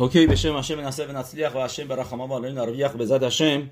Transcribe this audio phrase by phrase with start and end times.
[0.00, 3.70] نصر و نصلیخ و هشم برخما بالای نرویخ بزد هشم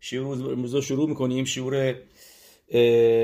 [0.00, 1.94] شروع امروز رو شروع می‌کنیم شعور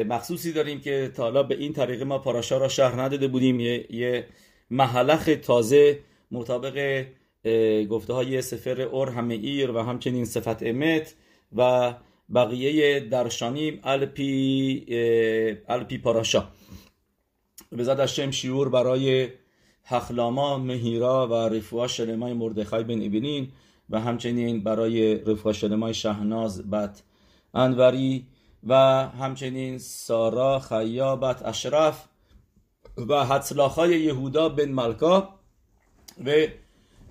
[0.08, 3.94] مخصوصی داریم که تا حالا به این طریق ما پاراشا را شهر نداده بودیم یه,
[3.94, 4.26] یه
[4.70, 6.00] محلخ تازه
[6.30, 7.06] مطابق
[7.90, 11.14] گفته های سفر اور همه و همچنین صفت امت
[11.56, 11.94] و
[12.35, 14.87] بقیه درشانیم الپی
[15.69, 16.48] الپی پاراشا
[17.78, 19.28] بزد هشم شیور برای
[19.84, 23.48] حخلاما مهیرا و رفوها شلمای مردخای بن ابنین
[23.91, 27.02] و همچنین برای رفوها شلمای شهناز بت
[27.54, 28.26] انوری
[28.66, 28.74] و
[29.06, 32.09] همچنین سارا خیابت اشرف
[33.09, 35.28] و حتلاخای یهودا بن ملکا
[36.24, 36.46] و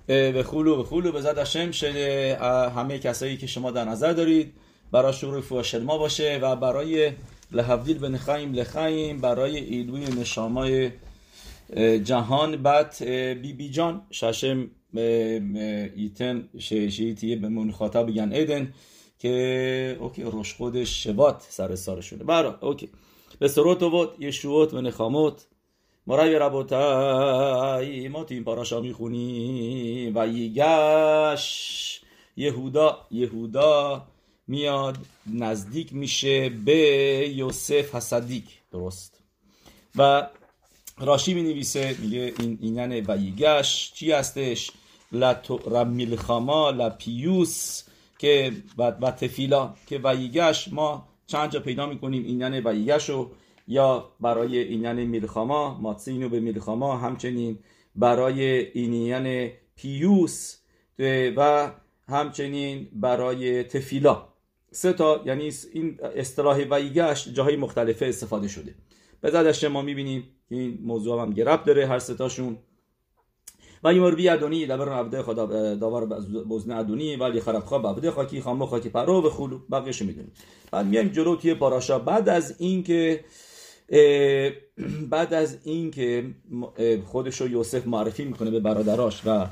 [0.08, 2.38] و خولو و خولو به زد هشم شده
[2.76, 4.54] همه کسایی که شما در نظر دارید
[4.92, 7.12] برای شروع شلما باشه و برای
[7.52, 10.90] لحفدیل بن خیم لخیم برای ایلوی نشامای
[12.04, 13.04] جهان بعد
[13.42, 14.70] بی بی جان ششم
[15.96, 18.74] ایتن شیشیتیه به منخاطب بگن ایدن
[19.18, 22.88] که اوکی روش خودش شبات سر سارشونه برا اوکی.
[23.38, 25.46] به سروت و بود یشوت و نخاموت.
[26.06, 32.00] مرای ربوتای ما تو این پاراشا می‌خونی و یگش
[32.36, 34.06] یهودا یهودا
[34.46, 34.98] میاد
[35.34, 36.76] نزدیک میشه به
[37.34, 39.20] یوسف حسدیک درست.
[39.96, 40.28] و
[40.98, 44.70] راشی می نویسه میگه این اینن ویگش چی هستش؟
[45.70, 47.82] لمیلخاما لپیوس
[48.18, 53.30] که و تفیلا که ویگش ما چند جا پیدا می‌کنیم اینن ویگش رو
[53.68, 57.58] یا برای اینن میلخاما ماتسینو به میلخاما همچنین
[57.96, 60.56] برای اینین پیوس
[61.36, 61.70] و
[62.08, 64.28] همچنین برای تفیلا.
[64.70, 68.74] سه تا یعنی این اصطلاح ویگش جاهای مختلفه استفاده شده.
[69.24, 72.58] به زدش ما می‌بینیم این موضوع هم گرب داره هر ستاشون
[73.82, 76.06] و این مربی ادونی لبر عبده خدا داور
[76.50, 80.32] بزن ادونی ولی خراب خواب عبده خاکی خامو خاکی پرو و خلو بقیش می‌دونیم.
[80.70, 81.98] بعد میایم جلو توی پاراشا.
[81.98, 83.24] بعد از اینکه
[85.10, 86.34] بعد از اینکه
[87.06, 89.46] خودش رو یوسف معرفی می‌کنه به برادراش و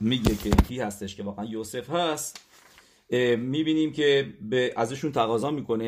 [0.00, 2.40] میگه که کی هستش که واقعا یوسف هست
[3.36, 5.86] می‌بینیم که به ازشون تقاضا می‌کنه.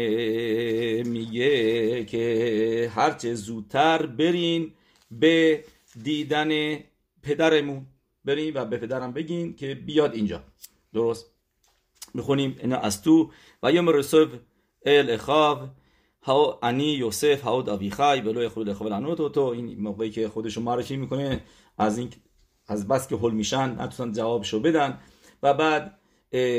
[1.03, 4.73] میگه که هرچه زودتر برین
[5.11, 5.65] به
[6.03, 6.79] دیدن
[7.23, 7.87] پدرمون
[8.25, 10.43] برین و به پدرم بگین که بیاد اینجا.
[10.95, 11.31] درست؟
[12.15, 12.57] می‌خونیم.
[12.63, 13.31] اینا از تو
[13.63, 14.29] و یوم رسوب
[14.87, 15.59] ال اخاو
[16.23, 19.41] ها انی یوسف هاود آویخای ولو خود خود تو.
[19.41, 21.41] این موقعی که خودشون معرفی می‌کنه
[21.79, 22.11] از این
[22.67, 24.99] از بس که حل میشن نتونن جوابشو بدن.
[25.43, 25.99] و بعد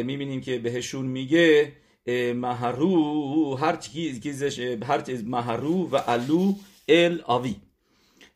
[0.04, 1.74] می‌بینیم که بهشون میگه
[2.36, 6.54] مهرو هر چیزش هر چیز مهرو و الو
[6.90, 7.56] ال آوی.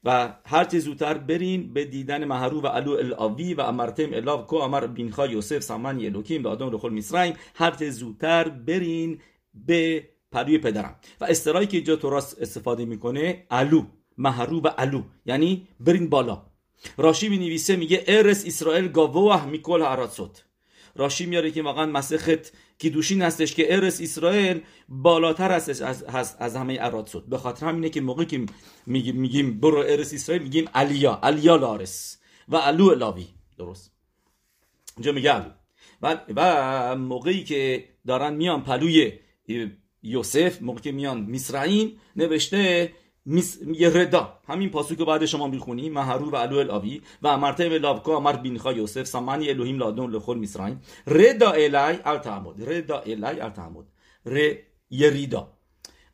[0.03, 4.41] و هر چیز زودتر برین به دیدن مهرو و الو ال آوی و امرتم الاو
[4.41, 9.19] کو امر بینخا یوسف سامان الوکیم به آدم رخول میسرایم هر چیز زودتر برین
[9.53, 10.95] به پروی پدرم.
[11.21, 13.83] و استرایی که اینجا توراس استفاده می‌کنه الو
[14.17, 16.45] مهرو و الو یعنی برین بالا.
[16.97, 20.45] راشی می نویسه میگه ارس اسرائیل گاوه میکل عراتسوت
[20.95, 26.55] راشی میاره که واقعا مسخت کیدوشین هستش که ارس اسرائیل بالاتر هستش از, از, از
[26.55, 28.45] همه ارادسوت به خاطر همینه که موقعی که
[28.85, 31.19] میگیم, میگیم برو ارس اسرائیل میگیم علیا.
[31.23, 32.17] علیا لارس
[32.49, 33.91] و علو الاوی درست.
[34.97, 35.49] اینجا میگه علو.
[36.01, 39.11] و, و موقعی که دارن میان پلوی
[40.03, 42.91] یوسف موقعی که میان میسرائیم نوشته
[43.25, 45.89] یه ردا همین پاسو که بعد شما می‌خونی.
[45.89, 50.37] مهرو و علو الاوی و امرته و لابکا امر بینخا یوسف سمانی الوهیم لادون لخول
[50.37, 53.85] میسرایم ردا الی التعمد ردا الی التعمد
[54.25, 54.53] ر
[54.89, 55.53] یریدا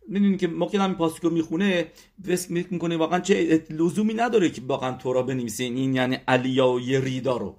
[0.07, 1.91] می‌دونین که موقعی همین پاسو که می‌خونه
[2.27, 5.63] بس می‌کنه واقعا چه لزومی نداره که واقعا تورا بنویسه.
[5.63, 7.55] این یعنی علیا و یریدا رو.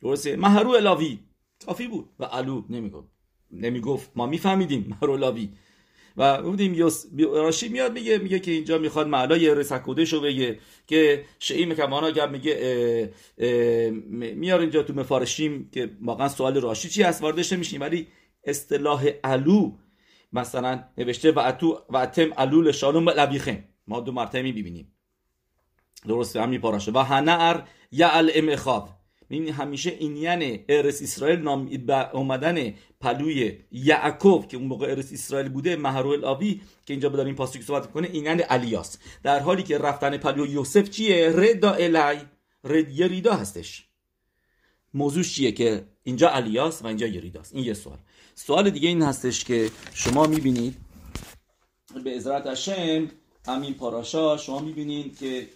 [0.00, 1.18] درسته؟ مهرو الاوی
[1.66, 2.08] کافی بود.
[2.18, 3.08] و علو نمی‌گفت.
[3.52, 4.10] نمی‌گفت.
[4.16, 5.48] ما میفهمیدیم مهرو الاوی
[6.16, 6.76] و بودیم
[7.18, 12.30] راشی میاد میگه میگه که اینجا می‌خواد معلای رسکودش رو بگه که شعی مکمانا گرد
[12.30, 13.12] میگه
[14.34, 17.80] میار اینجا تو مفارشیم که واقعا سوال راشی چی هست؟ واردش نمیشیم.
[17.80, 18.06] ولی
[18.44, 19.72] اصطلاح علو
[20.32, 23.64] مثلا نوشته و اتو و اتم علو لشالوم لبیخم.
[23.86, 24.92] ما دو مرتبه می‌بینیم.
[26.08, 27.60] درست همین پاراشه و هنر
[27.92, 28.88] یعل ام اخاو
[29.30, 31.70] می‌بینی همیشه این یعنی ارس اسرائیل نام
[32.12, 37.62] اومدن پلوی یعقوب که اون موقع ارس اسرائیل بوده مهرو آبی که اینجا بداریم پاسوک
[37.62, 38.98] صحبت کنه این یعنی الیاس.
[39.22, 42.20] در حالی که رفتن پلوی یوسف چیه؟ ردا الی.
[42.64, 43.86] رد یریدا هستش.
[44.94, 47.98] موضوع چیه که اینجا الیاس و اینجا یریداست این یه سوال.
[48.34, 50.76] سوال دیگه این هستش که شما می‌بینید
[52.04, 53.08] به عزرت هشم
[53.46, 55.46] همین پاراشا شما می‌بینید که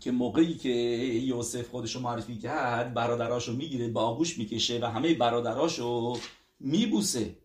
[0.00, 6.16] که موقعی که یوسف خودشو معرفی کرد برادراشو می‌گیره با آغوش می‌کشه و همه برادراشو
[6.60, 7.36] میبوسه.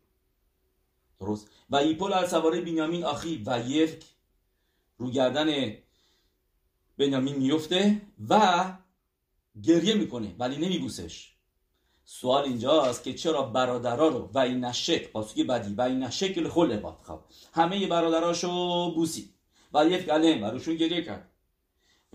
[1.19, 1.49] درست.
[1.69, 4.03] و ایپول از سواره بینیامین آخی و یک
[4.97, 5.73] رو گردن
[6.97, 8.63] بنیامین میفته و
[9.63, 11.31] گریه می‌کنه ولی نمیبوسش.
[12.05, 16.77] سوال اینجاست که چرا برادرها رو و این نشک پاسوی بدی و این نشک خل
[16.77, 17.19] باد خب
[17.53, 19.29] همه برادراشو بوسی.
[19.73, 21.31] و یک گله و روشون گریه کرد.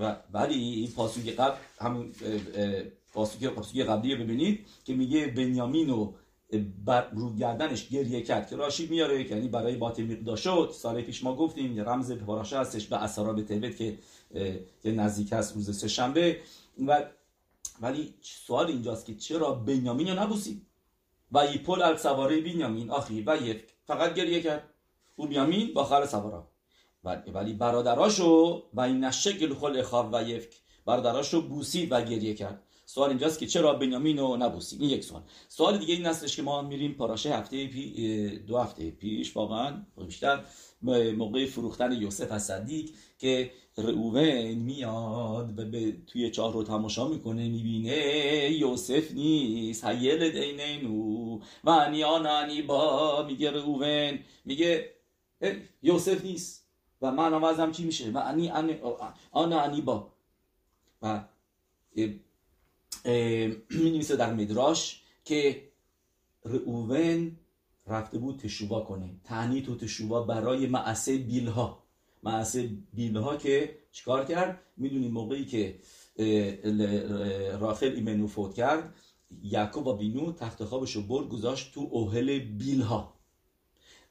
[0.00, 2.12] و ولی این پاسوی قبل همون
[3.12, 6.12] پاسوی قبلی رو ببینید که میگه بنیامین و
[6.84, 10.70] بر رو گردنش گریه کرد که راشی میاره یعنی برای بات مقدا شد.
[10.74, 13.98] سال پیش ما گفتیم رمز پاراشه هستش به اسرا به تبت که
[14.82, 16.40] که نزدیک است روز سه شنبه.
[16.86, 17.04] و
[17.80, 20.66] ولی سوال اینجاست که چرا بنیامین رو نبوسید؟
[21.32, 24.70] و ایپول ال سواره بنیامین آخی و یک فقط گریه کرد.
[25.16, 26.48] او بنیامین با خال سوارا.
[27.04, 30.48] ولی برادراشو و این نشکل خل اخاب و یک
[30.86, 32.62] برادراشو بوسید و گریه کرد.
[32.86, 35.22] سوال اینجاست که چرا بنیامین رو نبوسید؟ این یک سوال.
[35.48, 40.44] سوال دیگه این هستش که ما میریم پاراشه هفته پی دو هفته پیش واقعا بیشتر
[41.16, 47.48] موقع فروختن یوسف از صدیق که رعوون میاد و به توی چاه رو تماشا می‌کنه
[47.48, 47.96] می‌بینه
[48.50, 54.94] یوسف نیست هیل دینینو و انی آنانی با میگه رعوون میگه
[55.82, 56.69] یوسف نیست.
[57.02, 58.48] و من آوازم چی میشه؟ و انی
[59.32, 60.12] آنا انی با.
[61.02, 61.24] و
[63.70, 65.62] می در مدراش که
[66.44, 67.36] رعوون
[67.86, 69.10] رفته بود تشوبا کنه.
[69.24, 71.82] تعنیت و تشوبا برای معسه بیلها.
[72.22, 75.78] معسه بیلها که چیکار کرد؟ می‌دونیم موقعی که
[77.60, 78.94] راخل ایمنو فوت کرد
[79.42, 83.14] یعقوب و بینو تخت خوابش رو برد گذاشت تو اوهل بیلها.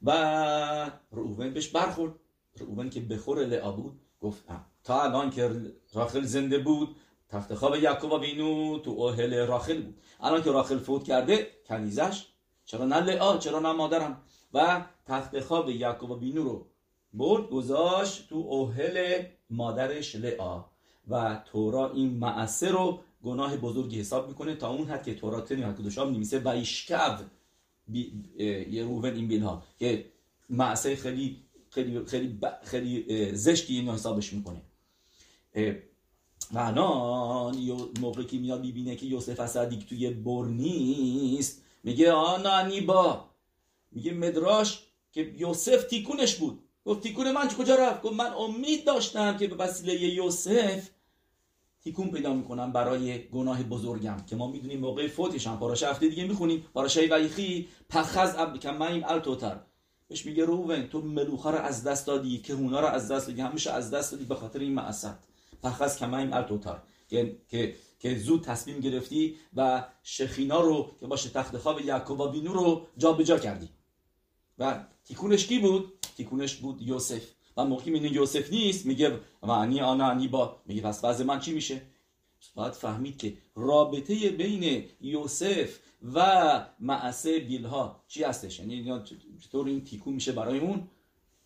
[0.02, 2.14] و روون بهش برخورد.
[2.62, 4.44] روون که بخور لعا بود گفت
[4.84, 5.50] تا الان که
[5.94, 6.96] راخل زنده بود
[7.28, 9.94] تخت خواب یعقوب بینو تو اوهل راخل بود.
[10.20, 12.26] الان که راخل فوت کرده کنیزش
[12.64, 14.22] چرا نه لعا چرا نه مادرم؟
[14.54, 16.66] و تخت خواب یعقوب بینو رو
[17.12, 20.64] برد گذاشت تو اوهل مادرش لعا.
[21.08, 25.62] و تورا این معصه رو گناه بزرگی حساب می‌کنه تا اون حد که تورا تنی
[25.62, 27.22] حد هم نمیسه و ایشکو
[28.70, 30.04] یه روون این بینها که
[30.50, 34.62] معصه خیلی خیلی خیلی خیلی زشتی اینو حسابش می‌کنه.
[36.52, 37.56] و الان
[38.00, 43.24] موقعی که میاد می‌بینه که یوسف اسدیک توی بر نیست میگه آنا با
[43.92, 44.82] میگه مدراش
[45.12, 46.62] که یوسف تیکونش بود.
[46.84, 50.88] گفت تیکون من کجا رفت؟ گفت من امید داشتم که به وسیله یوسف
[51.82, 54.24] تیکون پیدا می‌کنم برای گناه بزرگم.
[54.26, 56.66] که ما می‌دونیم موقع فوتش هم پاراشه هفته دیگه می‌خونیم.
[56.74, 59.60] پاراشای ویخی پخز اب کمیم التوتر.
[60.10, 63.40] بهش میگه روون تو ملوخا رو از دست دادی که اونا رو از دست دادی
[63.40, 65.18] همیشه از دست دادی به خاطر این معصد
[65.62, 66.78] پخز کمیم التوتر
[67.08, 72.52] که که که زود تصمیم گرفتی و شخینا رو که باشه تخت خواب یعقوب بینو
[72.52, 73.68] رو جابجا کردی.
[74.58, 77.22] و تیکونش کی بود؟ تیکونش بود یوسف.
[77.56, 81.40] و موقعی می‌بینه یوسف نیست میگه و انی آنا انی با میگه پس وضع من
[81.40, 81.82] چی میشه؟
[82.54, 85.78] باید فهمید که رابطه بین یوسف
[86.14, 89.02] و معسه بیلها چی هستش؟ یعنی
[89.40, 90.88] چطور این تیکون میشه برای اون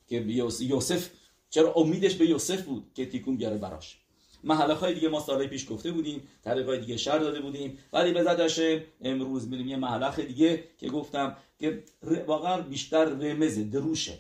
[0.09, 0.17] که
[0.61, 1.11] یوسف
[1.51, 3.99] چرا امیدش به یوسف بود که تیکون بیاره براش؟
[4.45, 8.13] محله های دیگه ما سال پیش گفته بودیم طریق های دیگه شر داده بودیم ولی
[8.13, 8.61] به زدش
[9.01, 11.85] امروز میریم یه محله دیگه که گفتم که
[12.27, 14.19] واقعا بیشتر رمزه دروشه.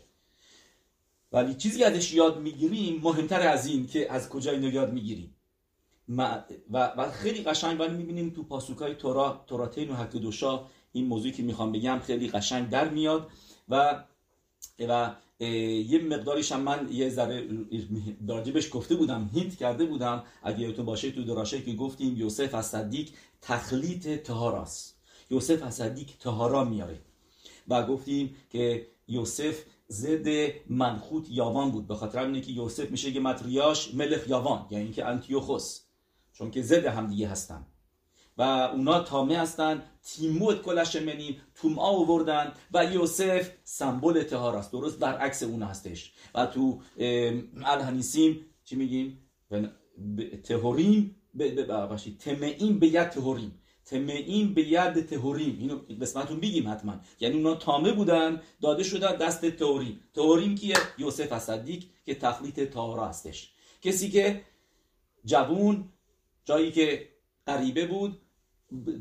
[1.32, 5.33] ولی چیزی ازش یاد می‌گیریم مهمتر از این که از کجا اینو یاد می‌گیریم.
[6.08, 11.42] و, و خیلی قشنگ ولی می‌بینیم تو پاسوکای تورا توراتین و دوشا این موضوعی که
[11.42, 13.30] می‌خوام بگم خیلی قشنگ در میاد
[13.68, 14.04] و
[14.78, 17.48] و یه مقداریش هم من یه ذره
[18.28, 20.22] راجبش گفته بودم هینت کرده بودم.
[20.42, 23.10] اگه یادتون باشه تو دراشه که گفتیم یوسف از صدیق
[23.42, 25.00] تخلیط تهاراست.
[25.30, 27.00] یوسف از صدیق تهارا میاره.
[27.68, 30.28] و گفتیم که یوسف ضد
[30.68, 31.86] منخوت یاوان بود.
[31.86, 35.83] به خاطر اینه که یوسف میشه که متریاش ملخ یاوان یعنی که انتیوخوس.
[36.38, 37.66] چون که ضد هم دیگه هستن.
[38.38, 44.72] و اونا تامه هستن تیموت کلش منیم توم آوردن و یوسف سمبل تهار است.
[44.72, 46.12] درست برعکس اون هستش.
[46.34, 46.80] و تو
[47.64, 49.18] الهنیسیم چی میگیم؟
[50.44, 52.18] تهوریم ببخشید.
[52.18, 53.60] تمعیم به ید تهوریم.
[53.84, 55.58] تمعیم به ید تهوریم.
[55.60, 57.00] اینو قسمتون بگیم حتما.
[57.20, 60.00] یعنی اونا تامه بودن داده شدن دست تهوریم.
[60.14, 63.52] تهوریم کیه؟ یوسف صدیق که تخلیط تهارا هستش.
[63.82, 64.42] کسی که
[65.24, 65.84] جوون
[66.44, 67.08] جایی که
[67.46, 68.20] غریبه بود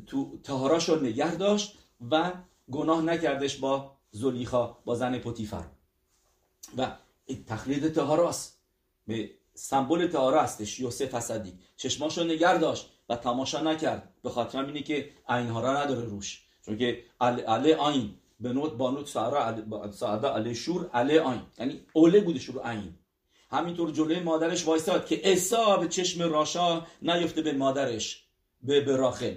[0.07, 1.77] تو تهاراش رو نگه داشت
[2.11, 2.33] و
[2.71, 5.63] گناه نکردش با زلیخا با زن پوتیفر.
[6.77, 6.91] و
[7.47, 8.59] تخلید تهاراست
[9.07, 14.13] به سمبل تهاره هستش یوسف اسدی چشماشو نگر داشت و تماشا نکرد.
[14.23, 16.43] به خاطر اینه که عینها را نداره روش.
[16.65, 19.07] چون که علی آین به نوت با نوت
[19.91, 22.95] سعده علی شور علی آین یعنی اوله بوده شور عین.
[23.53, 28.23] همینطور جلوی مادرش وایستاد که اصا به چشم راشا نیفته به مادرش
[28.61, 29.33] به براخل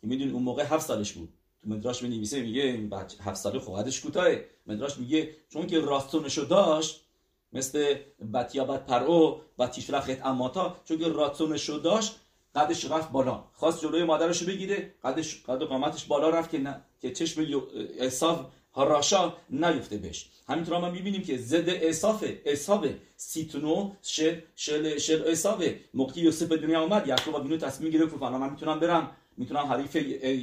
[0.00, 1.28] که می‌دونی اون موقع هفت سالش بود.
[1.62, 4.44] تو مدراش می نویسه میگه بچه هفت ساله خواهدش کوتاهه.
[4.66, 7.04] مدراش میگه چون که راستونشو داشت
[7.52, 7.94] مثل
[8.34, 12.16] بتیابت پرو و تیشرخت اماتا چون که راستونشو داشت
[12.54, 13.44] قدش رفت بالا.
[13.52, 17.62] خواست جلوی مادرشو بگیره قدش قد قامتش بالا رفت که نه که چشم
[18.00, 18.40] اصاف
[18.78, 20.28] هاراشا نیفته بهش.
[20.48, 26.56] همینطور ما می‌بینیم که زد اصاف اصاف سیتونو شل شل شل اصاف موقعی یوسف به
[26.56, 29.10] دنیا اومد یعقوب بینو تصمیم گرفت که من می‌تونم برم.
[29.36, 29.96] می‌تونم حریف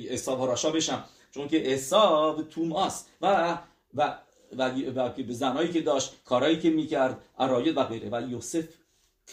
[0.10, 1.04] اصاف هاراشا بشم.
[1.32, 3.58] چون که اصاف توماس و
[3.94, 4.16] و
[4.58, 8.10] و, و به زنایی که داشت کارهایی که می‌کرد عراید و غیره.
[8.12, 8.66] و یوسف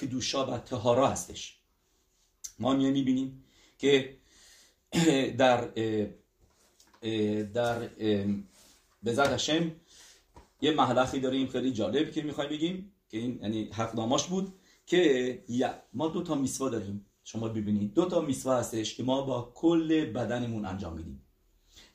[0.00, 1.56] کدوشا و تهارا هستش.
[2.58, 3.44] ما می‌بینیم
[3.78, 4.16] که
[5.38, 5.60] در
[7.54, 7.88] در
[9.02, 9.72] به هشم.
[10.60, 14.54] یه محلخی داریم خیلی جالب که می‌خوایم بگیم که این یعنی حق بود
[14.86, 15.44] که
[15.92, 17.06] ما دو تا میسوا داریم.
[17.24, 21.22] شما ببینید دو تا میسوا هستش که ما با کل بدنمون انجام میدیم.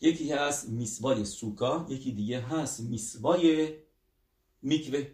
[0.02, 3.74] یکی هست میسوای سوکا یکی دیگه هست میسوای
[4.62, 5.08] میکوه.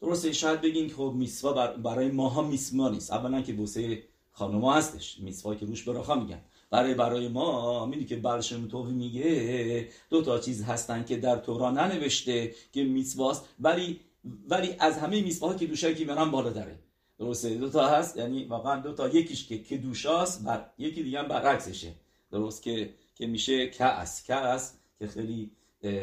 [0.00, 3.12] درسته شاید بگین که خب میسوا برای ماها میسوا نیست.
[3.12, 5.18] اولا که بوسه خانوما هستش.
[5.18, 6.40] میسوا که روش براخا میگن.
[6.70, 11.70] برای برای ما می‌دونی که برشم توفی میگه دو تا چیز هستن که در تورا
[11.70, 14.00] ننوشته که میسواست ولی
[14.48, 16.78] ولی از همه میسواها که دوشه که بالا داره
[17.18, 19.08] درسته؟ دو تا هست یعنی واقعا دو تا.
[19.08, 21.92] یکیش که که دوشاست بر یکی دیگه هم برعکسشه.
[22.30, 25.50] درست که که میشه کاس کاس که خیلی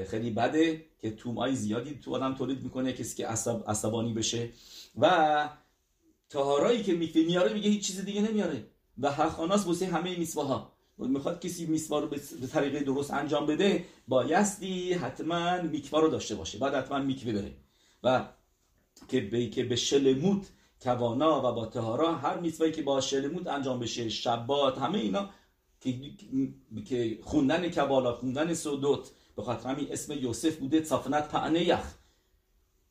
[0.09, 4.50] خیلی بده که تومای زیادی تو آدم تولید می‌کنه کسی که عصب عصبانی بشه.
[4.97, 5.50] و
[6.29, 8.63] تهارایی که میاره میگه هیچ چیز دیگه نمیاره.
[8.99, 10.73] و هخاناس واسه همه میسواها.
[10.97, 16.57] می‌خواد کسی میسوا رو به طریقه درست انجام بده بایستی حتما میکوا رو داشته باشه.
[16.57, 17.57] بعد حتما میکوه بره.
[18.03, 18.25] و
[19.07, 20.47] که به, که به شلموت
[20.81, 25.29] کوانا و با تهارا هر میسوایی که با شلموت انجام بشه شبات همه اینا
[25.79, 25.93] که,
[26.85, 31.96] که خوندن کبالا خوندن سودوت به خاطر همین اسم یوسف بوده صافنت پعنه یخ.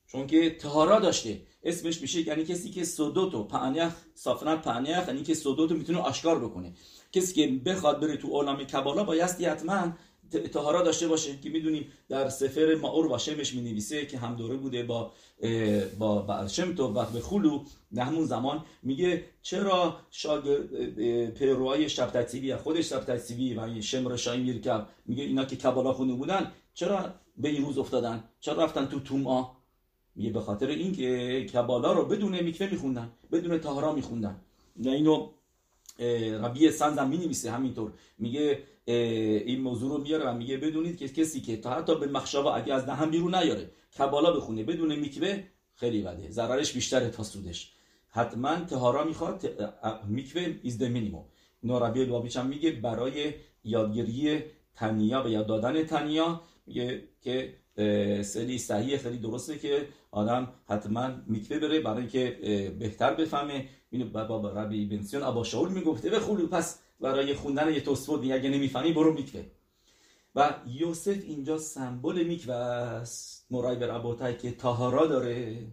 [0.07, 1.41] چون که تهارا داشته.
[1.63, 6.73] اسمش میشه یعنی کسی که سودوتو پعنیخ صافنت پعنیخ یعنی که سودوتو می‌تونه آشکار بکنه.
[7.11, 9.93] کسی که بخواد بره تو عالم کبالا بایستی حتما
[10.53, 14.55] تهارا داشته باشه که می‌دونیم در سفر ماور و شمش می نویسه که هم دوره
[14.55, 15.11] بوده با
[15.99, 17.63] با برشمتو و به خلو.
[17.97, 24.61] همون زمان میگه چرا شاگرد پیروهای شب تحصیلی خودش شب تحصیلی و شمر شایم
[25.05, 29.56] میگه اینا که کبالا خونده بودن چرا به این روز افتادن؟ چرا رفتن تو توما
[30.17, 34.41] میگه به خاطر اینکه کبالا رو بدون میکوه میخوندن بدون تهارا میخوندن.
[34.75, 35.29] نه اینو
[36.43, 37.91] ربی سنزم می نویسه همینطور.
[38.17, 42.55] میگه این موضوع رو میاره و میگه بدونید که کسی که تا حتی به مخشبا
[42.55, 45.43] اگه از دهن بیرون نیاره کبالا بخونه بدون میکوه
[45.75, 46.31] خیلی بده.
[46.31, 47.71] ضررش بیشتره تا سودش.
[48.09, 49.49] حتما تهارا می‌خواد
[50.07, 51.25] میکوه ایز مینیموم
[51.63, 53.33] نوربی بابیچ هم میگه برای
[53.63, 54.43] یادگیری
[54.75, 56.41] تنیا و یاد دادن تنیا.
[56.65, 57.53] میگه که
[58.23, 62.37] سری صحیح خیلی درسته که آدم حتما میکوه بره برای اینکه
[62.79, 63.69] بهتر بفهمه.
[63.89, 66.09] اینو بابا ربی بنسیون ابا شاول می‌گفته.
[66.09, 69.43] به خلو پس برای خوندن یه توسفود اگه نمی‌فهمی برو میکوه.
[70.35, 73.47] و یوسف اینجا سمبل میکوه است.
[73.51, 75.67] مرای به که تاهارا داره.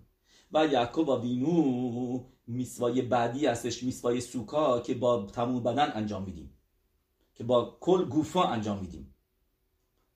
[0.52, 6.50] و یعقوب و بینو میسوای بعدی هستش میسوای سوکا که با تموم بدن انجام میدیم.
[7.34, 9.13] که با کل گوفا انجام میدیم.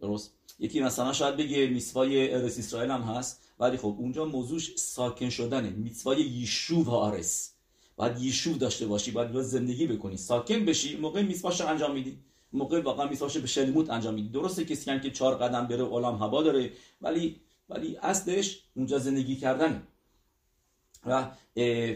[0.00, 0.34] درست.
[0.58, 5.70] یکی مثلا شاید بگه میسوای ارس اسرائیل هم هست ولی خب اونجا موضوعش ساکن شدنه.
[5.70, 7.54] میسوای یشوع و آرس.
[7.96, 10.16] باید یشوع داشته باشی باید زندگی بکنی.
[10.16, 12.18] ساکن بشی موقع میسواش انجام میدی.
[12.52, 14.28] موقع واقعا میسواش به شلموت انجام میدی.
[14.28, 19.82] درسته کسی که چهار قدم بره علام هوا داره ولی ولی اصلش اونجا زندگی کردنه.
[21.06, 21.30] و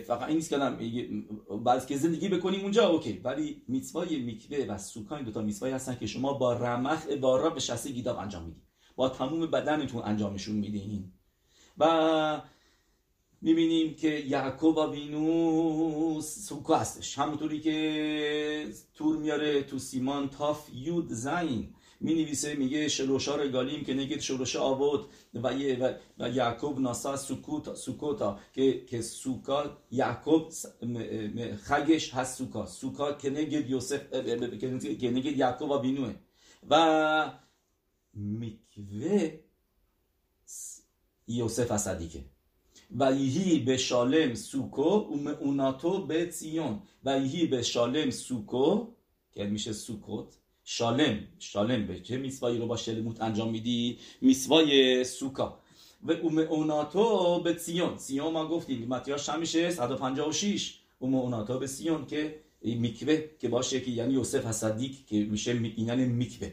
[0.06, 0.58] فقط این نیست که
[1.64, 3.20] بعد که زندگی بکنیم اونجا اوکی.
[3.24, 7.60] ولی میتوای میکوه و سوکان دو تا میتوای هستن که شما با رمخ بارا به
[7.60, 8.62] شسته گیداب انجام می‌دید
[8.96, 11.12] با تموم بدنتون انجامشون میدین
[11.78, 12.42] و
[13.40, 17.18] می‌بینیم که یعقوب و بینو سوکا هستش.
[17.18, 23.93] همونطوری که تور میاره تو سیمان تاف یود زین می نویسه میگه شلوشا گالیم که
[23.93, 30.53] نگید شلوشا آبود و, و, و یعقوب ناسا سکوت سکوتا که که سوکا یعقوب
[31.63, 34.11] خگش هست سوکا سوکا که نگید یوسف
[34.99, 36.15] که نگید یعقوب و بینوه
[36.69, 37.31] و
[38.13, 39.39] میکوه
[41.27, 42.25] یوسف که
[42.99, 47.61] و یهی به شالم سوکو و اوناتو به ציון و یهی به
[50.64, 55.58] شالم شالم به چه میسوایی رو با شلموت انجام میدی؟ میسوای سوکا.
[56.02, 56.12] و
[56.50, 57.98] اوناتو به سیون.
[57.98, 63.90] سیون ما گفتیم متیاش هم میشه 156 اوناتو به سیون که میکوه که باشه که
[63.90, 66.52] یعنی یوسف حسدیک که میشه یعنی میکوه.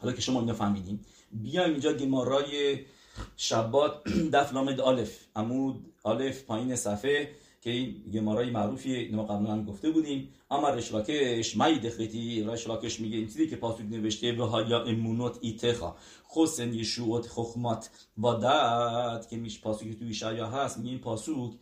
[0.00, 1.00] حالا که شما اینو فهمیدیم
[1.32, 2.78] بیایم اینجا گمارای
[3.36, 5.18] شبات دف لامد آلف.
[5.36, 7.34] عمود آلف پایین صفحه.
[7.62, 10.28] که این گمارای معروفی اینو قبلا گفته بودیم.
[10.50, 15.96] اما رشلاکش مای دختی رشلاکش میگه این چیزی که پاسوک نوشته به ها امونوت ایتخا.
[16.34, 21.52] خسن یشوعت خخمات و داد که میش پاسوک تو ایشایا هست میگه این پاسوک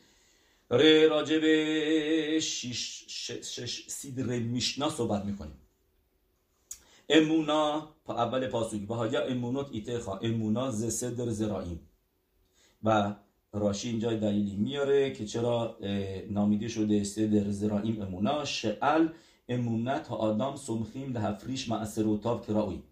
[0.68, 3.04] داره راجع به شش,
[3.42, 5.58] شش سیدر میشنا صحبت می‌کنیم.
[7.08, 8.80] امونا اول پاسوک.
[8.80, 10.16] به ها امونوت ایتخا.
[10.16, 11.80] امونا ز صدر زرائیم
[12.84, 13.14] و
[13.52, 15.78] راشی اینجا دلیلی میاره که چرا
[16.30, 19.08] نامیده شده صدر زرائیم امونا شعل
[19.48, 22.82] امونت ها آدم سمخیم ده هفریش معصر و تاب کرایی.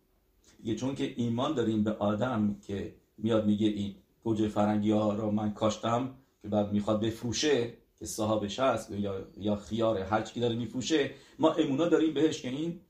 [0.64, 5.30] یه چون که ایمان داریم به آدم که میاد میگه این گوجه فرنگی ها رو
[5.30, 10.56] من کاشتم که بعد می‌خواد بفروشه که صاحبش هست یا, یا خیار هر چی داره
[10.56, 12.80] میفروشه ما امونا داریم بهش که این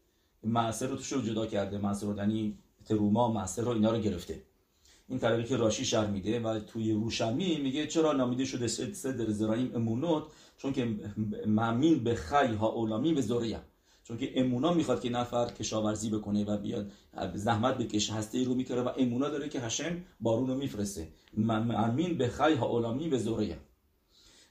[0.45, 4.43] معصر رو توش رو جدا کرده معصر رو یعنی تروما معصر رو اینا رو گرفته.
[5.09, 9.73] این طریقی که راشی شر میده و توی روشمی میگه چرا نامیده شده صدر زرایم
[9.75, 10.25] امونوت؟
[10.59, 10.85] چون که
[11.47, 13.61] ممین به خی ها اولامی به زوریا
[14.05, 16.93] چون که امونا می‌خواد که نفر کشاورزی بکنه و بیاد
[17.35, 21.09] زحمت بکشه هسته رو میکره و امونا داره که هشم بارون رو میفرسته.
[21.37, 23.57] ممین به خی ها اولامی به زوریا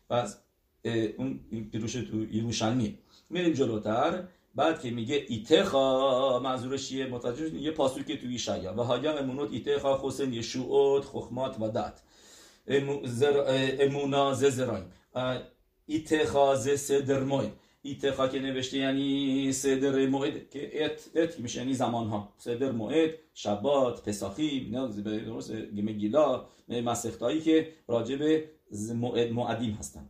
[0.09, 0.37] پس
[1.17, 1.39] اون
[1.71, 2.17] پیروش تو
[3.29, 4.27] میریم جلوتر.
[4.56, 10.00] بعد که میگه ایتخا منظورش چیه؟ متوجه یه پاسوکی توی شایا و هایا امونوت ایتخا
[10.04, 12.01] حسین یشوعات خخمات و دات
[13.80, 14.92] امونا ززرایم
[15.86, 21.74] ایتخا ز صدر موید ایتخا که نوشته یعنی صدر موید که ات ات میشه یعنی
[21.74, 24.72] زمان ها صدر موید شبات پساخی
[25.05, 28.50] درست گیلا مسختایی که راجع به
[29.31, 30.10] معدیم هستن.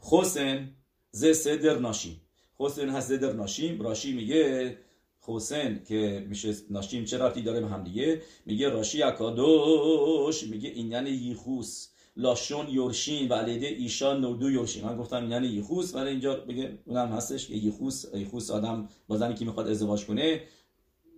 [0.00, 0.68] حسین
[1.10, 2.27] ز صدر ناشیم
[2.58, 3.82] حسین هست در ناشیم.
[3.82, 4.76] راشی میگه
[5.20, 10.42] حسین که میشه ناشیم چه رفتی داره به هم دیگه؟ میگه راشی اکادوش.
[10.42, 13.28] میگه این یعنی یخوس لاشون یورشین.
[13.28, 14.84] و علیده ایشان نودو یورشین.
[14.84, 19.34] من گفتم یعنی یخوس ولی اینجا بگه اونم هستش که یخوس یخوس آدم با زنی
[19.34, 20.42] که می‌خواد ازدواج کنه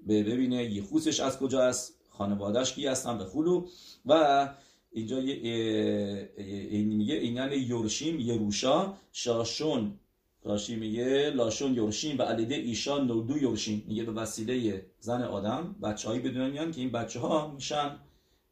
[0.09, 3.67] ببینه یخوسش از کجا است خانوادهش کی هستن به خلو.
[4.07, 4.49] و
[4.93, 9.99] اینجا این میگه این یعنی یورشیم یروشا شاشون
[10.45, 13.83] راشی میگه لاشون یورشین و علیده ایشان نودو یورشین.
[13.87, 17.97] میگه به وسیله زن آدم بچه هایی بدون میان که این بچه ها میشن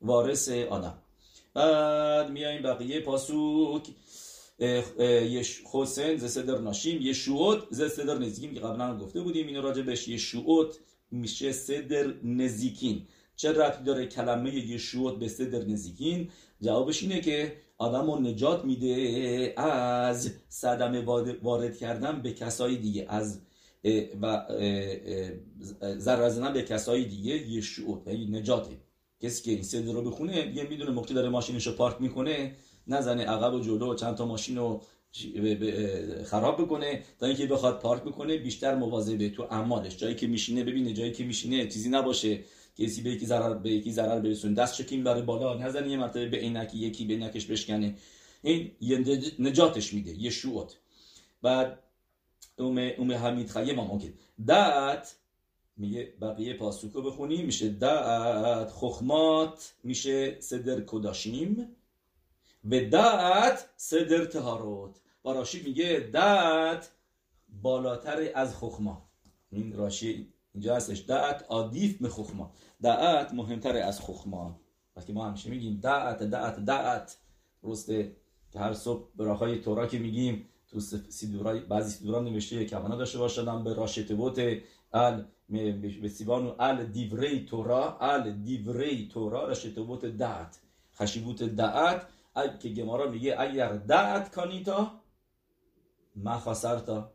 [0.01, 0.99] وارث آدم.
[1.55, 3.89] بعد میایم بقیه پاسوک
[5.73, 9.83] حسین ز صدر ناشیم یه شوت ز صدر نزیکین که قبلا گفته بودیم اینو راجع
[9.83, 10.09] بهش.
[10.09, 10.19] یه
[11.11, 13.07] میشه صدر نزیکین.
[13.37, 19.55] چه ربطی داره کلمه یشوت به صدر نزیکین؟ جوابش اینه که آدم رو نجات میده
[19.57, 21.01] از صدمه
[21.43, 23.41] وارد کردن به کسای دیگه از
[24.23, 24.47] و
[25.99, 28.77] ضرر به کسای دیگه یشوت یعنی نجاته.
[29.21, 33.25] کسی که این صدر رو بخونه یه می‌دونه موقعی داره ماشینش رو پارک می‌کنه نزنه
[33.25, 34.83] عقب و جلو و چند تا ماشین رو
[36.25, 39.97] خراب بکنه تا اینکه بخواد پارک بکنه بیشتر مواظبه تو اعمالش.
[39.97, 42.41] جایی که میشینه ببینه جایی که میشینه چیزی نباشه.
[42.79, 44.55] کسی به یکی ضرر به یکی ضرر برسونه.
[44.55, 47.95] دست چکیم بره بالا نزنه یه مرتبه به عینکی یکی به نکش بشکنه.
[48.43, 48.99] این یه
[49.39, 50.77] نجاتش میده یه شوت.
[51.43, 51.79] بعد
[52.59, 54.13] اوم اوم حمید خیه ما ممکن
[54.47, 55.17] دعت
[55.77, 57.47] میگه بقیه پاسوکو بخونیم.
[57.47, 61.77] میشه دعت خخمات میشه صدر کداشیم.
[62.65, 66.91] و دعت صدر تهاروت و راشی میگه دعت
[67.63, 69.09] بالاتر از خخما.
[69.51, 71.05] این راشی اینجا هستش.
[71.09, 72.53] دعت عادیف به خخما.
[72.83, 74.61] دعت مهمتر از خخما.
[74.97, 77.17] وقتی ما همیشه میگیم دعت دعت دعت
[77.63, 78.17] درسته
[78.51, 83.65] که هر صبح براخای تورا که میگیم تو سیدورای بعضی سیدورا نوشته کمانا داشته باشدم
[83.65, 84.39] به راشته بوت
[84.93, 85.25] ال
[86.03, 87.99] به سیبانو ال دیوری تورا.
[88.01, 90.61] ال دیوری تورا راشته بوت دعت.
[90.95, 92.07] خشیبوت دعت.
[92.61, 95.01] که گمارا میگه اگر دعت کانیتا
[96.17, 97.13] ما خسرتا.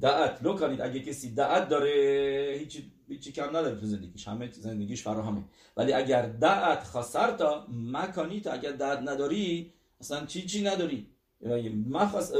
[0.00, 0.42] دعت.
[0.42, 4.28] لو کنید اگه کسی دعت داره هیچی هیچی کم نداره تو زندگیش.
[4.28, 5.44] همه زندگیش فراهمه.
[5.76, 11.06] ولی اگر دعت خسرتا مکانیت اگر دعت نداری اصلا چی چی نداری؟
[11.90, 12.32] مخص...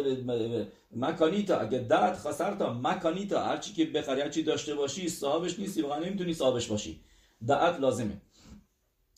[0.97, 2.73] مکانیتا اگر دعت خسرتا
[3.41, 7.01] هر چی که بخری هر چی داشته باشی صاحبش نیستی واقعا نمی‌تونی صاحبش باشی.
[7.47, 8.21] دعت لازمه.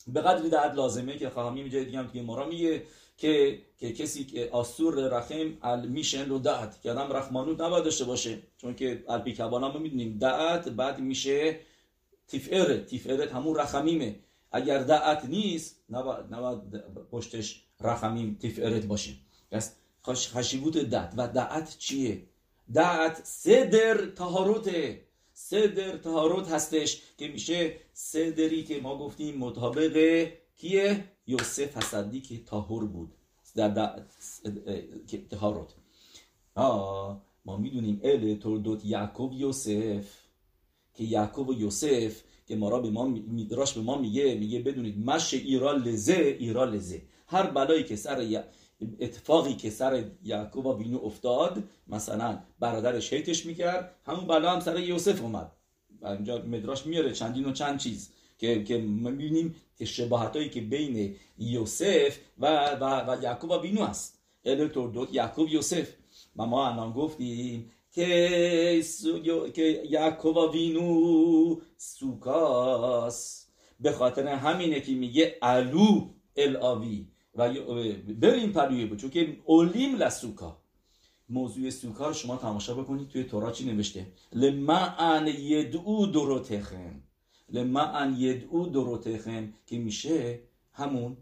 [0.07, 2.83] به قدری دعت لازمه که خواهمی جای دیگه هم توی مارا میگه
[3.21, 8.05] که که کسی که آسور رحم ال میشن رو دعت که آدم رحمانوت نباید داشته
[8.05, 8.39] باشه.
[8.57, 10.17] چون که البی کبانا ما می‌دونیم.
[10.17, 11.59] دعت بعد میشه
[12.27, 14.19] تیفرت تیفرت همون رحمیمه.
[14.51, 16.59] اگر دعت نیست نباید, نباید
[17.11, 19.11] پشتش رحمیم تیفرت باشه.
[19.51, 19.75] پس
[20.07, 22.23] خشیبوت دعت و دعت چیه؟
[22.73, 25.01] دعت صدر تهاروته.
[25.33, 32.85] صدر تهاروت هستش که میشه صدری که ما گفتیم مطابق کیه؟ یوسف حسدی که تاهور
[32.85, 33.11] بود.
[33.55, 34.03] در
[35.29, 35.75] تهاروت
[36.55, 40.05] آه ما می‌دونیم ال توردوت یعقوب یوسف
[40.93, 45.09] که یعقوب و یوسف که ما را به ما میدراش به ما میگه میگه بدونید
[45.09, 48.43] مش ایرا لزه ایرا لزه هر بلایی که سر
[48.99, 54.79] اتفاقی که سر یعقوب و بینو افتاد مثلا برادرش هیتش می‌کرد همون بلا هم سر
[54.79, 55.51] یوسف اومد.
[56.03, 58.09] اینجا مدراش میاره چندین و چند چیز.
[58.41, 62.45] که که می‌بینیم که شباهت هایی که بین یوسف و
[62.81, 64.19] و, و یعقوب بینو هست.
[64.73, 65.87] دوت یعقوب یوسف.
[66.35, 68.83] و ما الان گفتیم که
[69.53, 73.47] که یعقوب بینو سوکاس.
[73.79, 77.53] به خاطر همینه که میگه الو الاوی و
[78.19, 80.61] بریم پرویه بود چون که اولیم لسوکا
[81.29, 87.03] موضوع سوکا رو شما تماشا بکنید توی تورا چی نوشته؟ لمعن یدعو دروتخم
[87.51, 90.39] لمعن یدعو دروتخم که میشه
[90.73, 91.17] همون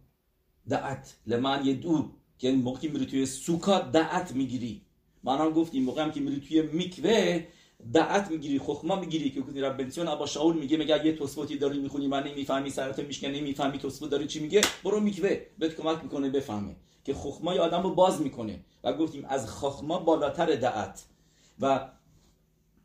[0.69, 2.03] دعت لمعن یدعو
[2.37, 4.81] که موقعی میری توی سوکا دعت می‌گیری
[5.23, 7.47] من گفت این موقع هم که میری توی میکوه
[7.93, 11.79] دعت می‌گیری خخما می‌گیری که کنی رب بنسیون ابا شاول میگه مگه یه توسفوتی داری
[11.79, 16.29] می‌خونی من نمی‌فهمی سرت میشکنه نمی‌فهمی توسفوت داری چی میگه برو میکوه بهت کمک می‌کنه
[16.29, 21.05] بفهمه که خخمای آدم رو باز می‌کنه و گفتیم از خخما بالاتر دعت
[21.59, 21.89] و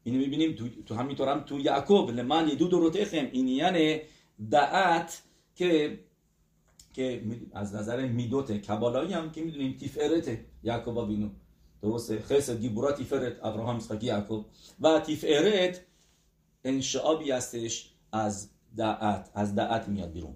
[0.05, 4.01] اینو می‌بینیم تو, تو همینطور هم تو یعقوب لمن یدو دو روتخم این یعنی
[4.51, 5.23] دعت
[5.55, 5.99] که
[6.95, 11.29] که از نظر میدوت کبالایی هم که می‌دونیم تیفرت یعقوب بینو
[11.83, 14.47] درسته خسد گیبورا تیفرت ابراهام اسحاق یعقوب
[14.81, 15.81] و تیفرت
[16.65, 20.35] انشعابی هستش از دعت از دعت میاد بیرون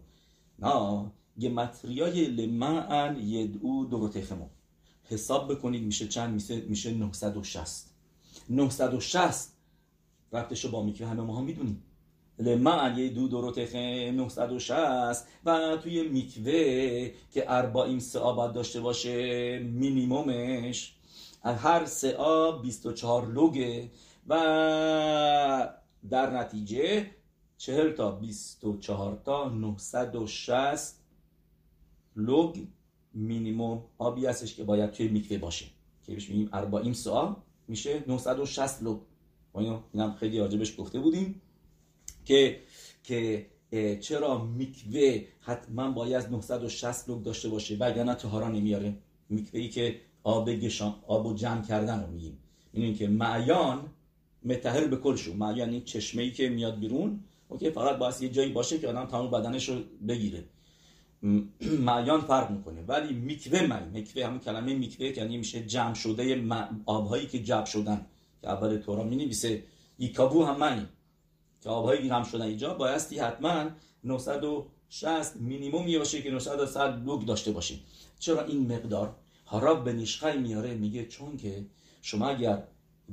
[0.58, 1.04] نه
[1.40, 4.46] گمتریای لمعن یدعو دروتخمو
[5.04, 7.94] حساب بکنید میشه چند میشه میشه 960
[8.48, 9.57] 960
[10.32, 11.82] رفتش با میکوه همه ما هم می‌دونیم
[12.38, 20.94] لمعن یدعو دروتخم 960 و توی میکوه که اربعین سعا باید داشته باشه مینیمومش.
[21.44, 23.90] هر سعا 24 لوگه
[24.28, 25.74] و
[26.10, 27.06] در نتیجه
[27.56, 30.94] 40 تا 24 تا 960
[32.16, 32.58] لوگ
[33.14, 35.66] مینیموم آبی هستش که باید توی میکوه باشه.
[36.06, 37.36] که بهش میگیم اربعین سعا
[37.68, 38.98] میشه 960 لوگ.
[39.66, 41.42] ما اینم خیلی راجبش گفته بودیم
[42.24, 42.60] که
[43.04, 43.46] که
[44.00, 48.94] چرا میکوه حتما باید 960 لوگ داشته باشه وگرنه تهارا نمیاره.
[49.28, 52.38] میکوه ای که آب گشان آب و جمع کردن رو میگیم.
[52.72, 53.90] این که מעיין
[54.44, 58.52] מטהר בכל שהוא מעיין این چشمه ای که میاد بیرون okay فقط باید یه جایی
[58.52, 59.76] باشه که آدم تمام بدنش رو
[60.08, 60.44] بگیره.
[61.88, 62.82] מעיין فرق می‌کنه.
[62.88, 66.44] ولی מקווה مای מקווה همون کلمه מקווה یعنی میشه جمع شده
[66.86, 68.06] آبهایی که جمع شدن.
[68.42, 69.62] که اول تورا می نویسه
[69.98, 70.88] יקוו המים
[71.60, 72.74] که آبهایی جمع شدن اینجا.
[72.74, 73.64] بایستی حتما
[74.04, 77.74] 960 مینیموم باشه که 960 לוג داشته باشه
[78.18, 79.14] چرا این مقدار؟
[79.46, 80.74] هاراب به نشخای میاره.
[80.74, 81.66] میگه چون که
[82.02, 82.62] شما اگر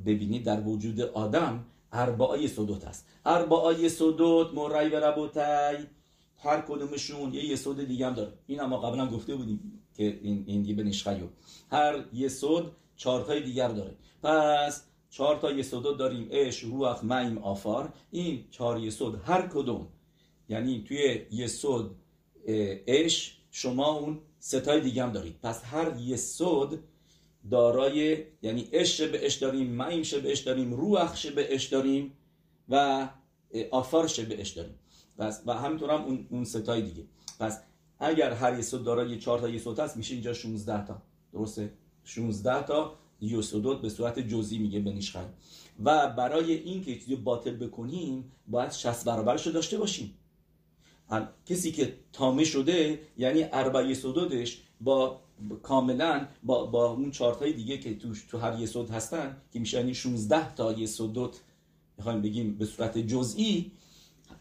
[0.06, 5.76] ببینید در وجود آدم اربعای صدوت هست اربعای صدوت مرای و ربوتای
[6.38, 8.32] هر کدومشون یه یسود دیگه هم داره.
[8.46, 10.92] این هم ما قبلا گفته بودیم که این این به
[11.70, 13.94] هر یسود چهار تای دیگر داره.
[14.22, 14.82] پس
[15.16, 16.28] چهار تا یسود داریم.
[16.30, 17.92] اش روح مایم آفار.
[18.10, 19.88] این چهار یسود هر کدوم.
[20.48, 21.96] یعنی توی یسود
[22.86, 25.40] اش شما اون ستای دیگه هم دارید.
[25.42, 26.84] پس هر یسود
[27.50, 32.12] دارای یعنی اش به اش داریم مایم به اش داریم روح به اش داریم
[32.68, 33.08] و
[33.70, 34.74] آفار به اش داریم.
[35.18, 37.04] پس و همینطور هم اون, اون ستای دیگه.
[37.40, 37.60] پس
[37.98, 41.02] اگر هر یسود دارای چهار تا یسود هست میشه اینجا 16 تا.
[41.32, 41.72] درسته؟
[42.04, 45.24] 16 تا یسودوت به صورت جزئی میگه بنیشخای
[45.84, 50.14] و برای این که چیزی باطل بکنیم باید 60 برابرش رو داشته باشیم.
[51.46, 55.20] کسی که تامه شده یعنی اربع یسودوتش با
[55.62, 59.94] کاملا با, با اون چهار دیگه که تو, تو هر یسود هستن که میشه یعنی
[59.94, 61.40] 16 تا یسودوت
[61.98, 63.72] می‌خوایم بگیم به صورت جزئی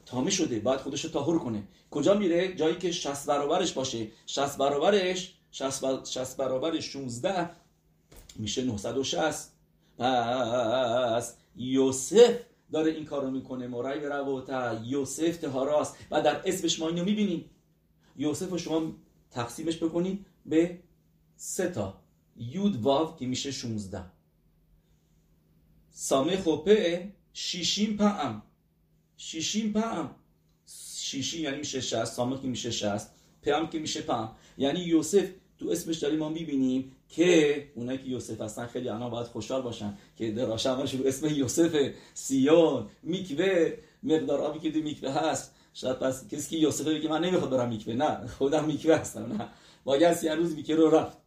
[0.05, 1.63] تامه شده باید خودش رو تاهر کنه.
[1.91, 4.07] کجا میره؟ جایی که 60 برابرش باشه.
[4.25, 7.49] 60 برابرش 60 برابرش 16
[8.39, 9.51] میشه 960
[9.97, 12.39] پس یوسف
[12.71, 13.67] داره این کارو می‌کنه.
[13.67, 17.49] مرای روتا یوسف تهاراست و در اسمش ما اینو می‌بینیم.
[18.17, 18.91] یوسف رو شما
[19.31, 20.79] تقسیمش بکنید به
[21.35, 22.01] سه تا.
[22.37, 24.03] یود واو که میشه 16
[25.91, 28.43] سامه خوپه شیشیم پام
[29.17, 30.15] شیشیم پام
[30.95, 33.11] شیشی یعنی میشه 60 سامه که میشه 60
[33.43, 36.91] پام که میشه پام یعنی یوسف تو اسمش داریم ما می‌بینیم.
[37.15, 41.89] که اونایی که یوسف هستن خیلی الان باید خوشحال باشن که دراشمش رو اسم یوسف
[42.13, 43.73] سیون میکوه
[44.03, 45.55] مقدار آبی که دو میکوه هست.
[45.73, 47.93] شاید پس کسی که یوسف بگه من نمی‌خواد برم میکوه.
[47.93, 49.47] نه خودم میکوه هستم نه.
[49.83, 51.17] باید یه روز میکوه رو رفت.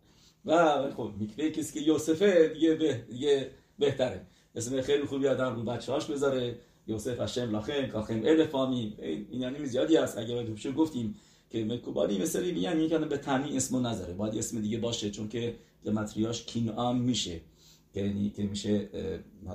[0.45, 4.27] و خب میکوه کسی که یوسفه دیگه, به دیگه بهتره.
[4.55, 6.59] اسم خیلی خوبی آدم رو بچه هاش بذاره.
[6.87, 10.19] یوسف هشم لاخم کاخم الفامی این یعنی زیادی هست.
[10.19, 11.15] اگه باید گفتیم
[11.51, 15.55] که مکوباری مثلی میگن یعنی به تنی اسمو نذاره باید اسم دیگه باشه چون که
[15.85, 17.41] گمتریاش کینام میشه.
[17.95, 18.89] یعنی که میشه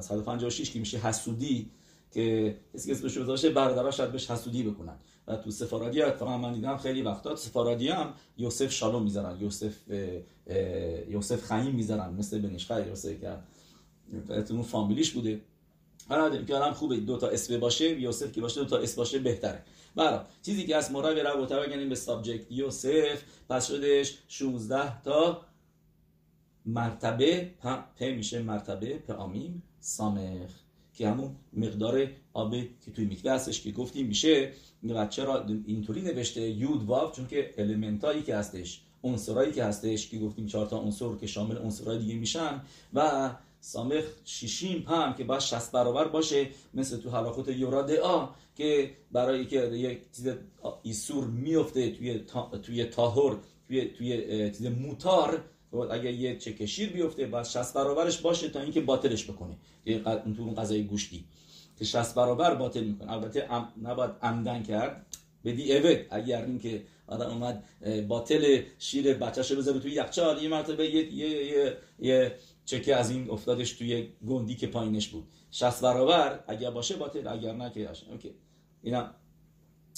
[0.01, 1.69] 156 که میشه حسودی
[2.12, 4.95] که کسی که اسمش باشه برادرها شاید بهش حسودی بکنن.
[5.27, 9.75] و تو سفارادی اتفاقا من دیدم خیلی وقتا سفارادی هم یوسف شالوم می‌ذارن یوسف
[11.09, 13.38] یوسف خیم می‌ذارن مثل بنیشخای یوسف که
[14.49, 15.41] اون فامیلیش بوده.
[16.09, 19.19] حالا که الان خوبه دو تا اسم باشه یوسف که باشه دو تا اسم باشه
[19.19, 19.63] بهتره.
[19.95, 25.41] برا چیزی که از مرای به رو بگنیم به سابجکت یوسف پس شدش 16 تا
[26.65, 27.52] مرتبه
[27.99, 30.52] پ میشه مرتبه پ آمیم سامخ
[30.93, 34.52] که همون مقدار آب که توی میکوه هستش که گفتیم میشه.
[34.84, 40.19] بچه را اینطوری نوشته یود واو چون که المنتایی که هستش عنصرایی که هستش که
[40.19, 42.62] گفتیم چهار تا عنصر که شامل عنصرهای دیگه میشن.
[42.93, 49.45] و سامخ شیشیم پم که باید شست برابر باشه مثل تو حلاخوت یورا که برای
[49.45, 50.28] که یک چیز
[50.84, 53.36] ایسور میفته توی تا، توی تاهر
[53.67, 55.43] توی توی چیز موتار
[55.77, 59.55] اگر یه چکه شیر بیفته باید 60 برابرش باشه تا اینکه باطلش بکنه.
[60.36, 61.23] تو اون غذای گوشتی.
[61.79, 63.12] که 60 برابر باطل می‌کنه.
[63.12, 63.47] البته
[63.83, 65.05] نباید عمدن کرد.
[65.45, 67.63] بدی اوت اگر اینکه آدم اومد
[68.07, 73.29] باطل شیر بچه‌شو بذاره توی یخچال یه مرتبه یه یه یه, یه چکه از این
[73.29, 75.23] افتادش توی گندی که پایینش بود.
[75.51, 78.31] 60 برابر اگر باشه باطل اگر نه که okay.
[78.81, 79.09] اینا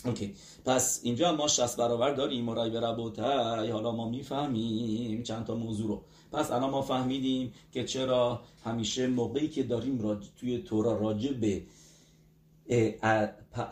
[0.05, 0.35] okay.
[0.65, 6.03] پس اینجا ما 60 برابر داریم מורי ורבותיי حالا ما می‌فهمیم چند تا موضوع رو.
[6.31, 10.25] پس الان ما فهمیدیم که چرا همیشه موقعی که داریم راج...
[10.35, 11.63] توی تورا راجع به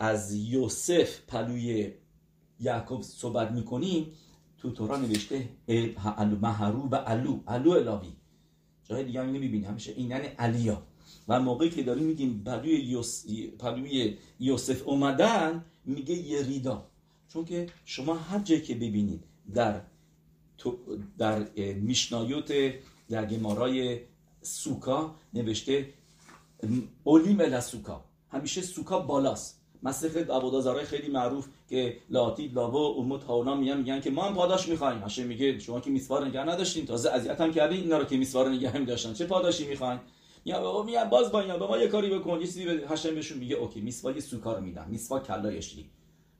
[0.00, 1.92] از یوسف پلوی
[2.60, 4.12] یعقوب صحبت می‌کنیم
[4.58, 5.48] تو تورا نوشته
[6.42, 8.12] محرو و علو علو الاوی
[8.84, 10.82] جای دیگه هم اینو می‌بینیم همیشه اینن علیا.
[11.28, 13.24] و موقعی که داریم میگیم پلوی, یوس...
[13.58, 16.86] پلوی یوسف اومدن میگه یریدا
[17.28, 19.80] چون که شما هر جایی که ببینید در
[21.18, 22.52] در میشنایوت
[23.10, 24.00] در گمارای
[24.42, 25.88] سوکا نوشته
[27.04, 29.60] اولیم الاسوکا همیشه سوکا بالاست.
[29.82, 34.68] مسیح عبودازارای خیلی معروف که لاتید لاو امت هاونا میگن میگن که ما هم پاداش
[34.68, 34.98] می‌خوایم.
[34.98, 36.86] هاشه میگه شما که میسوار نگه نداشتین.
[36.86, 40.00] تازه اذیت هم کردین اینا رو که میسوار نگه هم داشتن چه پاداشی می‌خواین؟
[40.44, 42.40] یا بابا میگن باز با اینا به ما یه کاری بکن.
[42.40, 43.80] یه چیزی به هاشم بهشون میگه اوکی.
[43.80, 45.90] میسوا یه سوکا رو میدم میسوا کلایشلی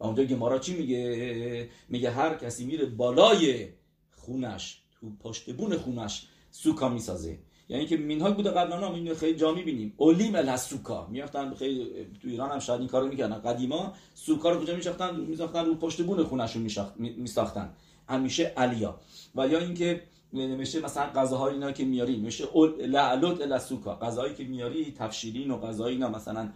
[0.00, 3.68] و اونجا گمارا چی میگه؟ میگه هر کسی میره بالای
[4.12, 7.38] خونش تو پشت بون خونش سوکا می‌سازه.
[7.68, 9.94] یعنی که مینهای بوده قبلا هم اینو خیلی جا می‌بینیم.
[9.96, 11.84] اولیم الاسوکا میافتن خیلی
[12.22, 13.38] تو ایران هم شاید این کارو می‌کردن.
[13.38, 16.62] قدیما سوکا رو کجا میساختن میساختن رو پشت بون خونشون
[16.96, 17.74] میساختن.
[18.08, 19.00] همیشه علیا.
[19.34, 20.02] و یا اینکه
[20.34, 22.44] نمیشه مثلا غذاهای اینا که میاری میشه
[22.86, 26.52] لعلوت الاسوکا غذایی که میاری تفشیرین و غذایی اینا مثلا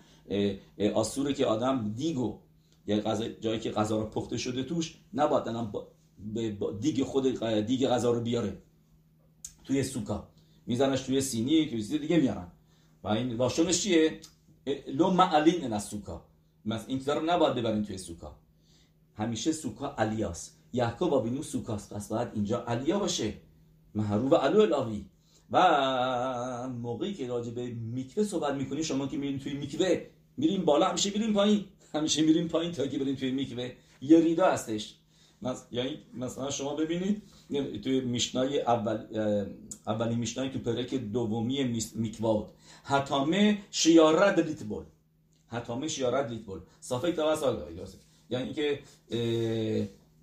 [0.95, 2.39] آسوره که آدم دیگو
[2.87, 5.73] یا غذا جایی که غذا رو پخته شده توش نباید الان
[6.59, 8.63] با دیگ خود دیگ غذا رو بیاره.
[9.65, 10.29] توی سوکا.
[10.67, 12.47] میزنش توی سینی توی سینی دیگه میارن.
[13.05, 14.21] و این واشونش چیه؟
[14.95, 16.25] لو معلین از سوکا.
[16.87, 18.37] این چیزا رو نباید ببرین توی سوکا.
[19.15, 21.93] همیشه سوکا الیاس یعقوب بینو سوکاست.
[21.93, 23.35] پس باید اینجا علیا باشه.
[23.95, 25.05] محروب علو الاوی
[25.51, 30.89] و موقعی که راجع به میکوه صحبت می‌کنی شما که میرین توی میکوه میریم بالا
[30.89, 31.65] همیشه میریم پایین.
[31.95, 33.73] همیشه میریم پایین تا که بریم توی میکوه.
[34.03, 34.95] یه ریدا هستش.
[35.73, 37.23] یعنی مثلا شما ببینید
[37.83, 38.99] توی میشنای اول
[39.87, 42.53] اولین میشنای تو پرک دومی میکواد.
[42.85, 44.85] حتامه شیارت لیتبول
[45.47, 47.59] حتامه شیارت لیتبول صافه توسط
[48.31, 48.81] یعنی که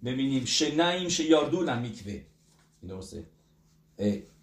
[0.06, 2.22] ببینیم شنایم شیاردون میکوه.
[2.88, 3.24] درسته؟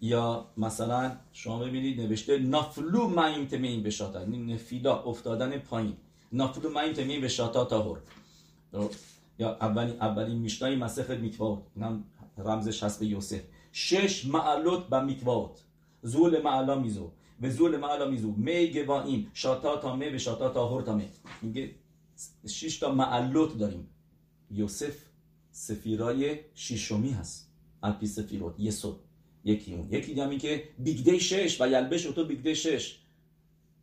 [0.01, 5.97] یا مثلا شما ببینید نوشته نفلو مایم تمین به شاتا نفیلا افتادن پایین.
[6.31, 7.99] نفلو مایم تمین به شاتا تاهور
[9.39, 12.03] یا اولین اولین میشنای مسخ میتوات اینم
[12.37, 13.41] رمزش هست به یوسف.
[13.71, 15.63] شش معلوت با میتوات
[16.01, 17.11] زول معلا میزو.
[17.41, 18.31] و زول معلا میزو.
[18.31, 21.09] می گوایم شاتا تا می به شاتا تا هور تا می
[21.41, 21.75] میگه
[22.47, 23.87] شش تا معلوت داریم.
[24.51, 24.95] یوسف
[25.51, 27.49] سفیرای شیشمی هست.
[27.83, 28.99] الپی سفیروت یسود.
[29.45, 29.87] یکی اون.
[29.91, 32.95] یکی دیگه که بیگده شش و یلبش تو بیگده شش.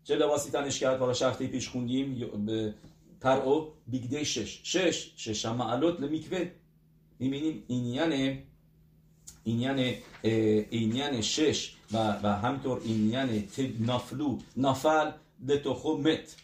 [0.04, 2.14] چه لباسی تنش کرد؟ پارا شخصی پیش خوندیم.
[2.46, 2.74] به
[3.20, 4.60] پرعو بیگده شش.
[4.62, 5.12] شش.
[5.16, 6.00] شش هم معلوت.
[6.00, 6.50] لمیکوه
[7.18, 8.42] می‌بینیم این یعنی
[9.44, 9.94] اینیان
[10.70, 13.44] اینیان شش و, و همطور اینیان
[13.80, 14.38] نافلو.
[14.56, 15.10] نافل
[15.46, 16.36] لتوخو مت.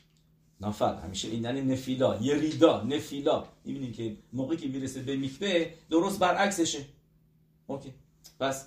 [0.60, 0.94] نافل.
[0.94, 2.18] همیشه اینیان نفیلا.
[2.22, 3.44] یریدا نفیلا.
[3.64, 6.84] می‌بینیم که موقعی که می‌رسه به میکوه درست برعکسشه.
[7.66, 7.92] اوکی.
[8.40, 8.66] پس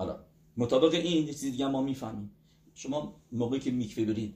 [0.00, 0.18] حالا
[0.56, 2.30] مطابق این چیزی دیگه ما می‌فهمیم.
[2.74, 4.34] شما موقعی که میکوه برید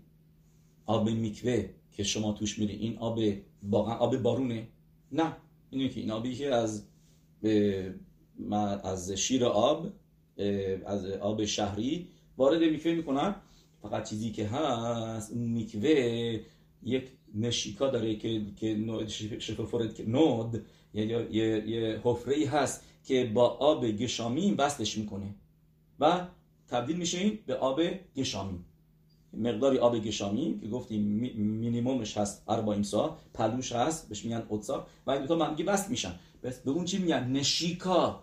[0.87, 3.21] آب میکوه که شما توش میری این آب
[3.63, 4.69] واقعا آب بارونه؟
[5.13, 5.37] نه.
[5.71, 6.87] اینه که این آبی که از
[8.83, 9.93] از شیر آب
[10.87, 13.35] از آب شهری وارد میکوه می‌کنن.
[13.83, 16.41] فقط چیزی که هست اون میکوه
[16.83, 18.85] یک نشیکا داره که که
[19.39, 21.07] شفافورت که نود یه
[21.67, 25.35] یه حفره هست که با آب گشامی وصلش می‌کنه.
[26.69, 27.81] تبدیل میشه این به آب
[28.17, 28.59] گشامی.
[29.33, 31.03] مقداری آب گشامی که گفتیم
[31.37, 36.15] مینیمومش هست 40 سا پلوش هست بهش میگن اوتسا و این دوتا منگی وصل میشن.
[36.43, 38.21] به اون چی میگن؟ نشیکا.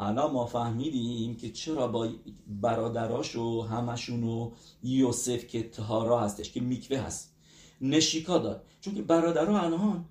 [0.00, 2.08] الان ما فهمیدیم که چرا با
[2.46, 4.50] برادراش و همشون و
[4.82, 7.34] یوسف که تهارا هستش که میکوه هست.
[7.80, 8.64] نشیکا داد.
[8.80, 10.04] چون که برادرها الان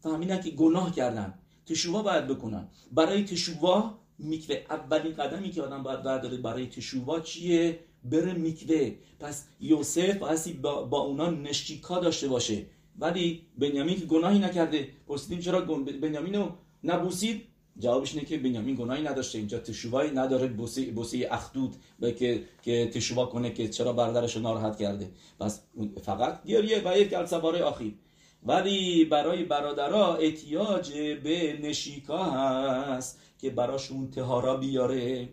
[0.00, 1.34] فهمیدن که گناه کردن.
[1.66, 2.68] تشووا باید بکنن.
[2.92, 4.56] برای تشووا میکوه.
[4.70, 8.92] اولین قدمی که آدم باید برداره برای تشووا چیه؟ بره میکوه.
[9.20, 12.66] پس یوسف بایستی با, با اونا نشیکا داشته باشه.
[12.98, 14.88] ولی بنیامین که گناهی نکرده.
[15.08, 15.60] پرسیدیم چرا
[16.00, 16.48] بنیامین رو
[16.84, 17.42] نبوسید؟
[17.78, 19.38] جوابش اینه که بنیامین گناهی نداشته.
[19.38, 20.46] اینجا تشوایی نداره.
[20.46, 21.76] بوسی, بوسی اخدود
[22.18, 25.10] که که تشوا کنه که چرا برادرش ناراحت کرده.
[25.40, 25.62] پس
[26.02, 27.94] فقط گریه و یک سواره آخیر.
[28.42, 30.92] ولی برای برادرها احتیاج
[31.24, 33.20] به نشیکا هست.
[33.38, 35.24] که براشون تهارا بیاره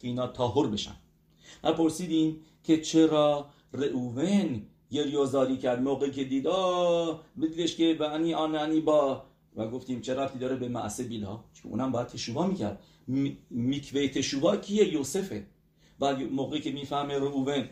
[0.00, 0.96] که اینا تاهر بشن.
[1.62, 8.80] و پرسیدیم که چرا رعوون یریازاری کرد موقع که دید آه بدیدش که بعنی آنانی
[8.80, 9.22] با.
[9.56, 12.82] و گفتیم چه رفتی داره به معصه بیلا چون اونم باید تشووا می‌کرد.
[13.50, 15.46] میکوه تشووا کیه؟ یوسفه.
[16.00, 17.68] و موقعی که می‌فهمه رعوون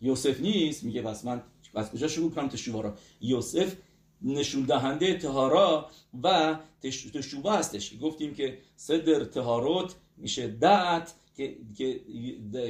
[0.00, 0.84] یوسف نیست.
[0.84, 1.42] میگه پس من
[1.74, 3.76] از کجا شروع کنم تشووا را یوسف
[4.22, 5.90] نشون دهنده تهارا
[6.22, 7.92] و تشووا هستش.
[8.02, 12.00] گفتیم که صدر تهاروت میشه دعت که, که,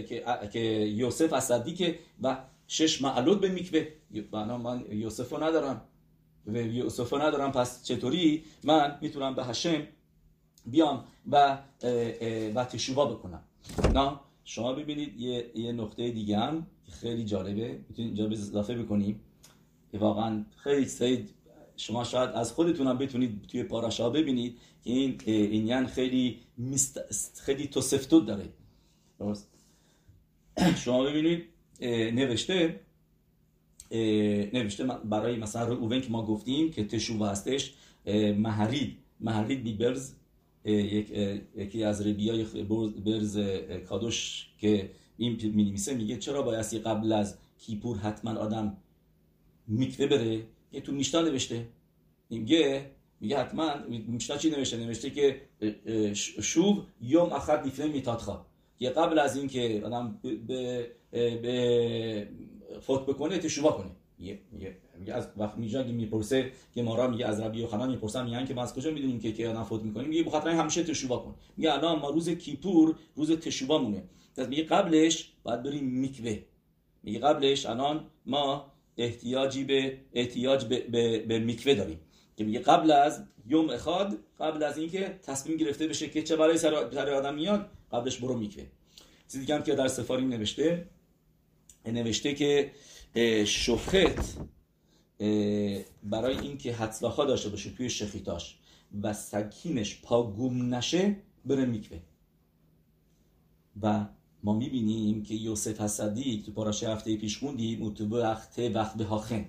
[0.02, 0.61] که, که
[0.96, 3.87] یوسف اسدی که و شش معلوت به میکوه.
[4.57, 5.83] من یوسف رو ندارم.
[6.46, 9.83] و یوسف رو ندارم پس چطوری؟ من می‌تونم به هشم
[10.66, 11.59] بیام و
[12.54, 13.42] و تشووا بکنم.
[13.94, 17.80] نه شما ببینید یه, یه نقطه دیگه هم خیلی جالبه.
[17.88, 19.20] می‌تونید اینجا اضافه بکنیم.
[19.98, 21.30] واقعا خیلی سید
[21.76, 27.00] شما شاید از خودتونم بتونید توی پاراشا ببینید که این این خیلی مست...
[27.40, 28.48] خیلی توسفتود داره.
[29.18, 29.50] درست؟
[30.85, 31.44] شما ببینید
[32.14, 32.80] نوشته
[34.52, 37.74] نوشته برای مثلا اوون که ما گفتیم که تشو هستش
[38.37, 40.12] محرید محرید بیبرز
[40.64, 41.11] یک
[41.57, 42.44] یکی از ربیای
[43.04, 43.38] برز
[43.88, 48.76] کادوش که این می میگه چرا بایستی قبل از کیپور حتما آدم
[49.66, 51.68] میکوه بره که تو میشتا نوشته.
[52.31, 55.40] میگه میگه حتما میشتا چی نوشته؟ نوشته که
[56.42, 58.46] شوب یوم اخر دیفنه میتادخوا
[58.79, 60.88] که قبل از اینکه آدم به,
[62.81, 63.90] فوت بکنه تشوبا کنه.
[64.98, 68.62] میگه از وقت میجا می‌پرسه که ما میگه از ربی خنا می‌پرسن میگن که ما
[68.62, 71.35] از کجا می‌دونیم که که آدم فوت می‌کنیم میگه بخاطر همیشه تشوبا کن.
[71.57, 74.05] میگه الان ما روز کیپور روز تشوبا مونه
[74.48, 76.38] میگه قبلش باید بریم میکوه.
[77.03, 82.00] میگه قبلش الان ما احتیاجی به احتیاج به, به, به میکوه داریم.
[82.37, 86.59] که میگه قبل از یوم اخاد قبل از اینکه تصمیم گرفته بشه که چه برای
[86.59, 86.74] سر
[87.11, 88.64] آدم میاد قبلش برو میکوه.
[89.26, 90.87] چیزی دیگه هم که در سفاری نوشته
[91.87, 92.70] نوشته که
[93.46, 94.38] شفخت
[96.02, 98.59] برای اینکه حتلاخا داشته باشه توی شخیتاش
[99.02, 101.98] و سکینش پاگوم نشه بره میکوه.
[103.83, 104.06] و
[104.45, 109.45] ما می‌بینیم که یوسف حسدی تو پاراشه هفته پیش خوندیم تو وقت وقت به هاخن.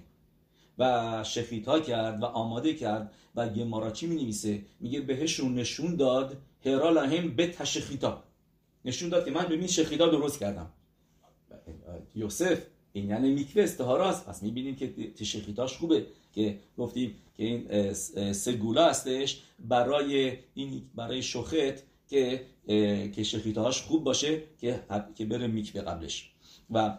[0.78, 6.38] و شخیتا کرد و آماده کرد و گمارا چی می نویسه میگه بهشون نشون داد
[6.66, 8.24] هرال هم به تشخیتا.
[8.86, 10.72] نشون داد که من ببین شخیتا درست کردم.
[12.16, 12.62] یوسف
[12.93, 16.06] این یعنی میکوه استهاراست پس می‌بینیم که تشخیتاش خوبه.
[16.34, 17.93] که گفتیم که این
[18.34, 19.41] سگولا هستش.
[19.60, 22.45] برای این برای شخت که
[23.16, 24.84] که شخیتاش خوب باشه که
[25.16, 26.32] که بره میکوه قبلش.
[26.72, 26.97] و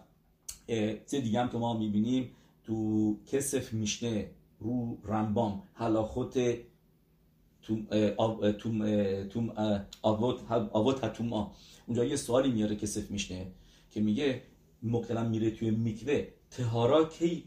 [1.07, 2.31] چه دیگه هم که ما می‌بینیم
[2.65, 6.39] تو کسف میشنه رو رمبام حلاخوت
[7.63, 8.53] توم
[9.23, 9.53] توم
[10.03, 11.21] آوت آوت
[11.87, 13.47] اونجا یه سوالی میاره که صف میشنه
[13.91, 14.43] که میگه
[14.83, 17.45] موقع میره توی میکوه تهارا کی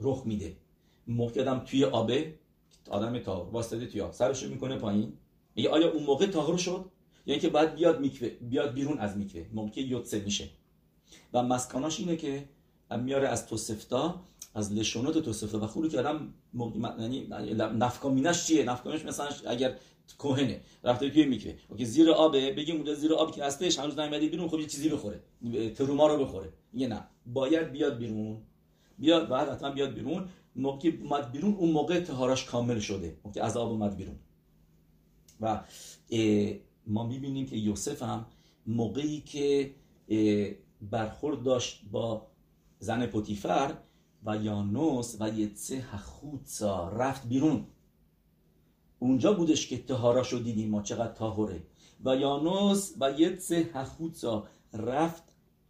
[0.00, 0.56] رخ میده؟
[1.06, 2.34] موقع آدم توی آبه
[2.90, 4.12] آدم تاهر واسطه توی آب.
[4.12, 5.12] سرشو می‌کنه پایین.
[5.54, 6.84] میگه آیا اون موقع تاهر شد؟
[7.26, 9.46] یعنی که بعد بیاد میکوه بیاد بیرون از میکوه.
[9.52, 10.48] موقع یوتسه میشه.
[11.32, 12.44] و مسکاناش اینه که
[12.98, 14.20] میاره از توسفتا
[14.54, 15.60] از لشونات توسفتا.
[15.60, 16.34] و خوری که آدم
[17.00, 17.26] یعنی
[17.78, 19.76] نفکامینش چیه؟ نفکامینش مثلا اگر
[20.18, 20.60] کوهنه.
[20.84, 21.52] رفته توی میکوه.
[21.78, 24.88] که زیر آبه بگیم اونجا زیر آب که هستش هنوز نیومده بیرون خب یه چیزی
[24.88, 25.20] بخوره.
[25.74, 26.48] تروما رو بخوره.
[26.74, 27.04] یه نه.
[27.26, 28.38] باید بیاد بیرون.
[28.98, 30.28] بیاد بعد حتما بیاد بیرون.
[30.56, 33.16] موقع که اومد بیرون اون موقع تهاراش کامل شده.
[33.34, 34.16] که از آب اومد بیرون.
[35.40, 35.60] و
[36.86, 38.26] ما می‌بینیم که یوسف هم
[38.66, 39.74] موقعی که
[40.90, 42.26] برخورد داشت با
[42.78, 43.74] زن پوتیفر
[44.24, 47.66] و یانوس و یتسه هخوتسا رفت بیرون.
[48.98, 51.62] اونجا بودش که تهاراشو دیدیم ما چقدر تاهره.
[52.04, 55.22] و یانوس و یتسه هخوتسا رفت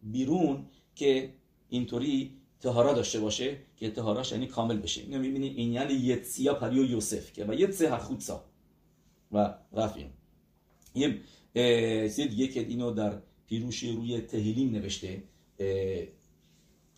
[0.02, 1.34] بیرون که
[1.68, 5.00] اینطوری تهارا داشته باشه که تهاراش یعنی کامل بشه.
[5.02, 8.44] اینو می‌بینید این یعنی یتسیا پریو یوسف که و یتسه هخوتسا
[9.32, 10.10] و رفیم
[10.94, 11.20] یه
[11.54, 13.12] چیز دیگه که اینو در
[13.46, 15.22] پیروشی روی تهیلیم نوشته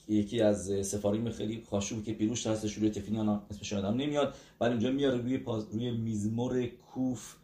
[0.08, 4.90] یکی از سفاریم خیلی خاشوب که پیروش هستش روی تفیلین اسمش آدم نمیاد ولی اونجا
[4.90, 5.36] میاره روی
[5.72, 7.34] روی میزمور کوف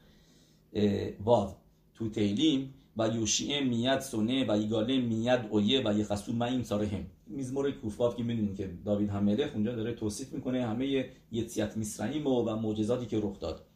[1.25, 1.55] واو
[1.95, 7.71] تو تهیلیم و یوشیه میاد سونه و یگاله میاد اویه و یخسو مایم سارهم میزمور
[7.71, 12.31] کوف واو که می‌دونیم که داوید هملخ اونجا داره توصیف می‌کنه همه یتسیت میسرائیم و,
[12.31, 13.68] و معجزاتی که رخ داد.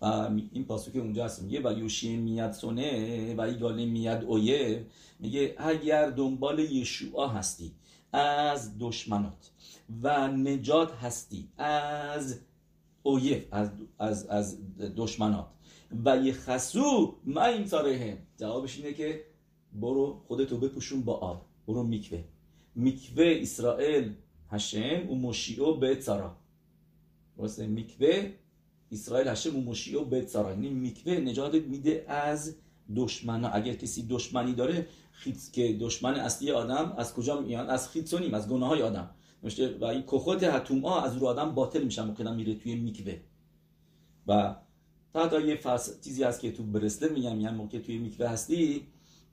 [0.00, 4.86] و این پاسو که اونجا هست میگه و یوشی میاد سونه و ایگاله میاد اویه.
[5.18, 7.72] میگه اگر دنبال یشوع هستی
[8.12, 9.50] از دشمنات
[10.02, 12.40] و نجات هستی از
[13.02, 14.58] اویه از, از, از
[14.96, 15.46] دشمنات
[16.04, 19.24] و یخسو ما این هم جوابش اینه که
[19.72, 22.24] برو خودتو بپوشون با آب برو میکوه.
[22.74, 24.14] میکوه اسرائیل
[24.50, 26.36] هشم و مشیعو به تسارا
[27.38, 28.32] درسته؟ میکوه
[28.92, 32.56] اسرائیل هشم و مشیعو به تسارا یعنی میکوه نجات میده از
[32.96, 38.34] دشمن اگر کسی دشمنی داره خیت که دشمن اصلی آدم از کجا میان؟ از خیتسونیم
[38.34, 39.10] از گناه های آدم
[39.80, 43.16] و این کخوت حتوما از رو آدم باطل میشن موقع میره توی میکوه.
[44.26, 44.54] و
[45.12, 48.86] تا یه فرس چیزی هست که تو برسله میگم میگم موقع توی میکوه هستی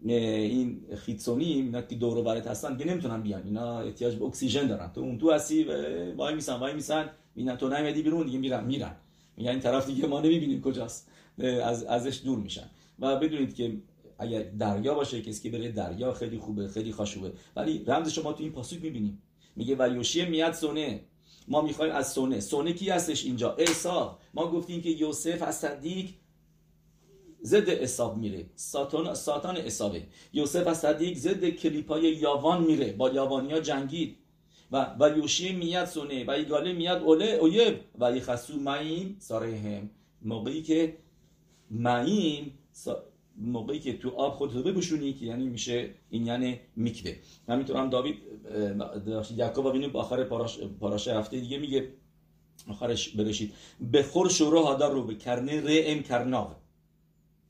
[0.06, 3.44] این خیتسونی اینا که دور و هستن که نمی‌تونن بیان.
[3.44, 4.92] اینا احتیاج به اکسیژن دارن.
[4.94, 5.72] تو اون تو هستی و
[6.16, 7.10] وای میسن وای میسن.
[7.36, 8.96] اینا تو نمیدی بیرون دیگه میرن میرن.
[9.38, 11.10] این طرف دیگه ما نمی‌بینیم کجاست.
[11.64, 12.70] از ازش دور میشن.
[13.00, 13.78] و بدونید که
[14.20, 18.44] اگر دریا باشه کسی که بره دریا خیلی خوبه خیلی خوشوبه ولی رمز شما تو
[18.44, 19.22] این پاسوک می‌بینیم.
[19.56, 21.02] میگه و یوشی میاد سونه.
[21.48, 22.40] ما می‌خوایم از سونه.
[22.40, 26.10] سونه کی هستش اینجا؟ احساب ما گفتیم که یوسف از صدیق
[27.44, 28.46] ضد حساب میره.
[28.56, 32.94] ساتان ساتان حسابه یوسف از صدیق ضد کلیپای یاوان میره.
[32.94, 34.18] با یاوانیا جنگید.
[34.72, 37.80] و و یوشی میاد سونه و ایگاله میاد اوله اویب.
[38.00, 39.90] و یخسو معین سارهم
[40.22, 40.98] موقعی که
[41.72, 42.52] معین
[43.38, 47.16] موقعی که تو آب خودتو بپوشونی که یعنی میشه این یعنی میکوه
[47.48, 48.16] همینطور هم داوید
[49.38, 51.90] یعقوب ببینیم آخر پاراش پاراشه هفته دیگه میگه
[52.68, 53.54] آخرش برشید.
[53.92, 56.04] به خور شورا هادار رو به کرنه رئم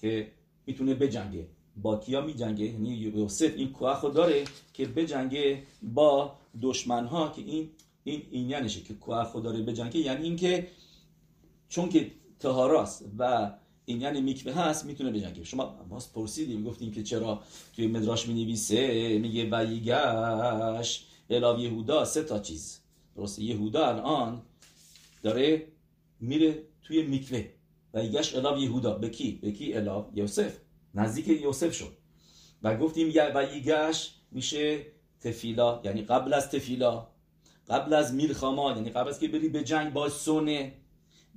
[0.02, 0.32] که
[0.66, 1.48] می‌تونه بجنگه.
[1.82, 4.44] با کیا میجنگه؟ یعنی یوسف این کوه داره
[4.74, 7.70] که بجنگه با دشمن ها که این
[8.04, 10.68] این این یعنیشه که کوه داره بجنگه یعنی اینکه
[11.70, 13.52] چون که تهاراست و
[13.86, 17.44] این یعنی میکوه هست می‌تونه بجنگه شما باز پرسیدیم گفتیم که چرا
[17.76, 22.80] توی مدراش می‌نویسه؟ میگه و یگش یهودا سه تا چیز.
[23.16, 24.42] درسته یهودا الان
[25.24, 25.68] داره
[26.20, 27.46] میره توی میکوه.
[27.94, 28.94] و یگش یهودا.
[28.94, 30.58] به کی؟ به کی الاو یوسف.
[30.94, 31.98] نزدیک یوسف شد.
[32.64, 34.86] و گفتیم و یگش میشه
[35.26, 37.08] تفیلا یعنی قبل از تفیلا
[37.70, 40.74] قبل از میلخاما یعنی قبل از که بری به جنگ با سونه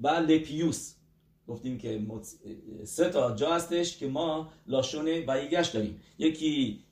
[0.02, 0.94] و لپیوس.
[1.48, 2.06] گفتیم که
[2.84, 6.00] سه تا جا هستش که ما لاشون ویگش داریم.
[6.18, 6.84] یکی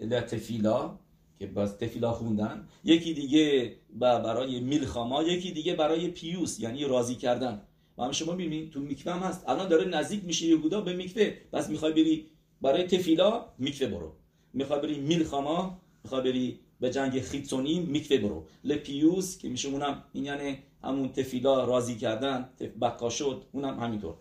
[0.00, 0.98] لتفیلا
[1.38, 2.68] که باز تفیلا خوندن.
[2.84, 7.62] یکی دیگه برای میلخاما یکی دیگه برای پیوس یعنی راضی کردن.
[7.98, 9.48] و هم شما ببینید تو میکوه هم هست.
[9.48, 11.30] الان داره نزدیک میشه یهودا به میکوه.
[11.52, 12.26] پس می‌خوای بری
[12.60, 14.12] برای تفیلا میکوه برو.
[14.52, 20.24] می‌خوای بری میلخاما می‌خوای بری به جنگ خیتسونی میکوه برو لپیوس که میشه اونم این
[20.24, 22.48] یعنی همون تفیلا راضی کردن
[22.80, 24.14] بقا شد اونم همینطور.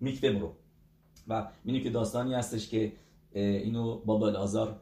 [0.00, 0.52] میکوه برو
[1.28, 2.92] و می‌دونی که داستانی هستش که
[3.34, 4.80] اینو بابا الازار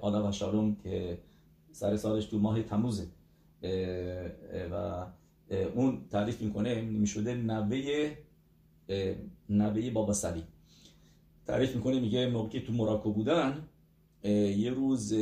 [0.00, 1.18] آلا و شالوم که
[1.72, 3.06] سر سالش تو ماه تموزه.
[4.72, 5.06] و
[5.74, 8.10] اون تعریف می‌کنه می‌شده نوه
[9.48, 10.42] نوه بابا سلی.
[11.46, 13.68] تعریف می‌کنه میگه موقعی تو مراکو بودن
[14.24, 15.12] یه روز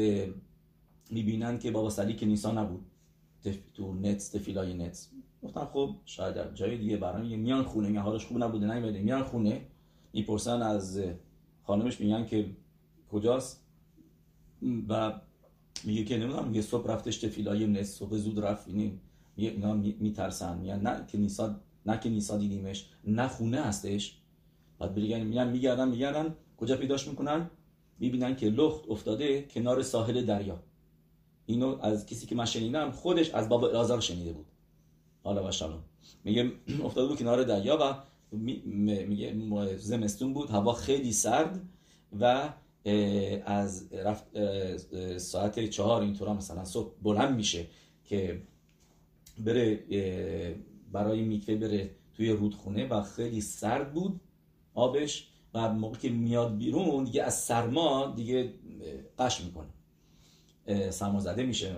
[1.10, 2.86] می‌بینن که بابا سلی که نیسا نبود.
[3.74, 5.08] تو نت تفیلای نت.
[5.42, 7.88] گفتن خب شاید در جای دیگه برای میان خونه.
[7.88, 9.66] میگن حالش خوب نبوده نمیده میان خونه.
[10.12, 11.02] می‌پرسن از
[11.62, 12.50] خانمش میگن که
[13.12, 13.66] کجاست؟
[14.88, 15.20] و
[15.84, 18.68] میگه که نمی‌دونم میگه صبح رفتش تفیلای نت صبح زود رفت.
[18.68, 18.92] میگه
[19.36, 20.58] اینا میترسن.
[20.58, 24.16] میگن نه که نیسا نه که نیسا دیدیمش نه خونه هستش.
[24.78, 26.34] بعد بریگن میگن میگردن میگردن.
[26.56, 27.50] کجا پیداش می‌کنن؟
[28.00, 30.62] می‌بینن که لخت افتاده کنار ساحل دریا.
[31.46, 34.46] اینو از کسی که من شنیدم خودش از بابا الازار شنیده بود.
[35.22, 35.84] حالا و شالوم
[36.24, 36.52] میگه
[36.86, 37.94] افتاده بود کنار دریا و
[38.36, 39.36] میگه
[39.76, 41.60] زمستون بود هوا خیلی سرد
[42.20, 42.52] و
[43.44, 44.26] از رفت
[45.18, 47.66] ساعت چهار اینطورا مثلا صبح بلند میشه
[48.04, 48.42] که
[49.38, 49.84] بره
[50.92, 54.20] برای میکوه بره توی رودخونه و خیلی سرد بود
[54.74, 58.54] آبش و موقع که میاد بیرون دیگه از سرما دیگه
[59.18, 59.68] قش می‌کنه.
[60.90, 61.74] سرما زده میشه.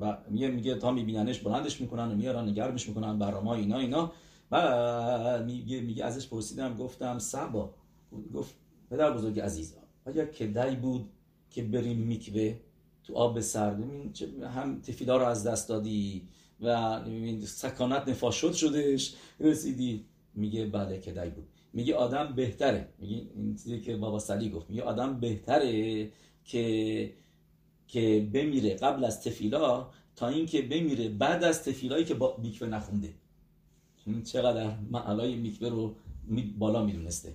[0.00, 4.12] و میگه میگه تا میبیننش بلندش می‌کنن و میارن گرمش می‌کنن برام اینا اینا.
[4.50, 7.74] و میگه میگه ازش پرسیدم گفتم سبا.
[8.34, 8.54] گفت
[8.90, 9.74] پدر بزرگ عزیز
[10.06, 11.10] آیا کدی بود
[11.50, 12.56] که بریم میکوه
[13.04, 13.84] تو آب سرد؟
[14.54, 16.28] هم تفیلا رو از دست دادی
[16.60, 17.00] و
[17.46, 19.14] سکانت نفاشد شدش.
[19.40, 20.04] رسیدی.
[20.34, 21.48] میگه بله کدی بود.
[21.72, 22.88] میگه آدم بهتره.
[22.98, 24.70] میگه این چیزی که بابا سلی گفت.
[24.70, 26.10] میگه آدم بهتره
[26.44, 27.12] که
[27.88, 33.14] که بمیره قبل از تفیلا تا اینکه بمیره بعد از تفیلایی که با میکوه نخونده.
[34.24, 35.94] چقدر معلای میکوه رو
[36.58, 37.34] بالا می‌دونسته.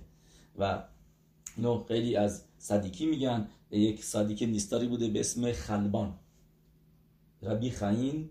[0.58, 0.82] و
[1.56, 3.48] اینو خیلی از صدیکی میگن.
[3.70, 6.14] یک صدیک نیستاری بوده به اسم خلبان.
[7.42, 8.30] ربی خاین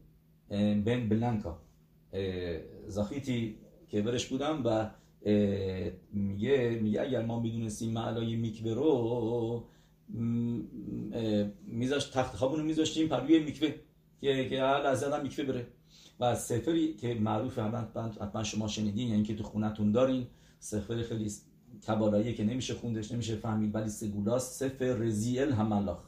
[0.86, 1.62] بن بلانکا
[2.88, 3.56] زاخیتی
[3.88, 4.90] که برش بودم و
[6.14, 9.64] میگه میگه اگر ما می‌دونستیم معلای میکوه رو
[11.68, 13.74] میذاش تخت خوابونو میذاشتیم پر روی میکوه
[14.22, 15.68] که که هر از آدم میکوه بره.
[16.20, 20.28] و سفری که معروف حتما شما شنیدین یعنی که تو خونتون دارین
[20.60, 21.32] سفر خیلی
[21.88, 26.04] کبالاییه که نمیشه خوندش نمیشه فهمید ولی سگولاس سفر رزیل هملاخ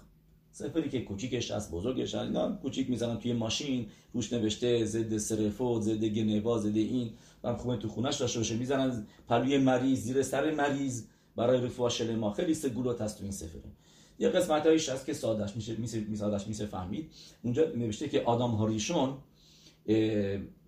[0.60, 6.06] سفری که کوچیکش از بزرگش اینا کوچیک می‌زنن توی ماشین روش نوشته ضد سرفو ضد
[6.06, 7.12] گنوا ضد این.
[7.44, 11.06] و خوبه تو خونش داشته باشه می‌زنن پلوی مریض زیر سر مریض
[11.36, 12.34] برای رفاه ما.
[12.34, 13.72] خیلی سگولات هست تو این سفره.
[14.20, 17.12] یه قسمت هایش هست که سادش میشه میشه سادش میشه فهمید.
[17.44, 19.18] اونجا نوشته که آدم هاریشون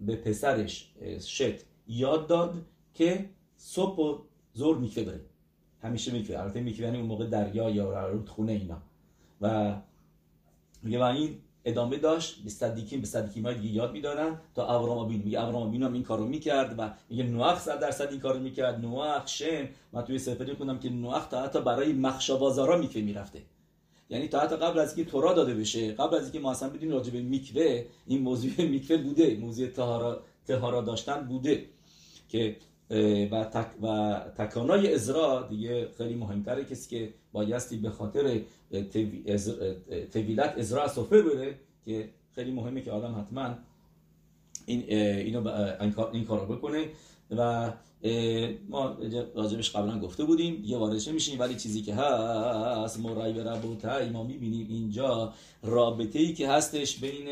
[0.02, 2.54] به پسرش شت یاد داد
[2.94, 4.20] که صبح و
[4.54, 5.26] زور میکوه بره
[5.84, 8.82] همیشه میکوه البته میکوه یعنی اون موقع دریا یا رودخونه اینا.
[9.42, 9.76] و
[10.84, 14.98] میگه و این ادامه داشت به صدیکین به صدیکین های دیگه یاد می‌دادن تا ابرام
[14.98, 15.22] آبین.
[15.24, 18.80] میگه ابرام آبین هم این کارو می‌کرد و میگه نوح صد درصد این کارو می‌کرد.
[18.80, 23.42] نوح شم من توی سفری خوندم که نوح تا حتی برای مخشا بازارا میکوه می‌رفته.
[24.10, 26.92] یعنی تا حتی قبل از اینکه تورا داده بشه قبل از اینکه ما اصلا بدونیم
[26.92, 29.36] راجع به میکوه این موضوع میکوه بوده.
[29.36, 31.66] موضوع تهارا تهارا داشتن بوده
[32.30, 32.56] که
[33.32, 38.40] و, تک و تکانای ازرا دیگه خیلی مهمتره کسی که بایستی به خاطر
[40.14, 43.56] طویلت ازرا سفر بره که خیلی مهمه که آدم حتما
[44.66, 45.48] این اینو
[46.14, 46.86] این کارو بکنه
[47.32, 47.72] و
[48.70, 48.98] ما
[49.36, 54.24] راجبش قبلا گفته بودیم یه واردش میشیم ولی چیزی که هست مرای و ربوتای ما
[54.24, 55.34] می‌بینیم اینجا.
[55.64, 57.28] رابطه ای که هستش بین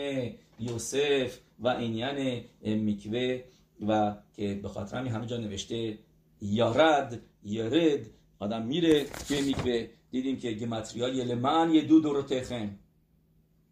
[0.59, 3.41] یوسف و اینیان میکوه
[3.87, 5.97] و که به خاطر همین همه جا نوشته
[6.41, 8.09] یارد یارد
[8.39, 9.87] آدم میره توی میکوه.
[10.11, 12.69] دیدیم که گمتریال یه لمن یه دو دو تخم.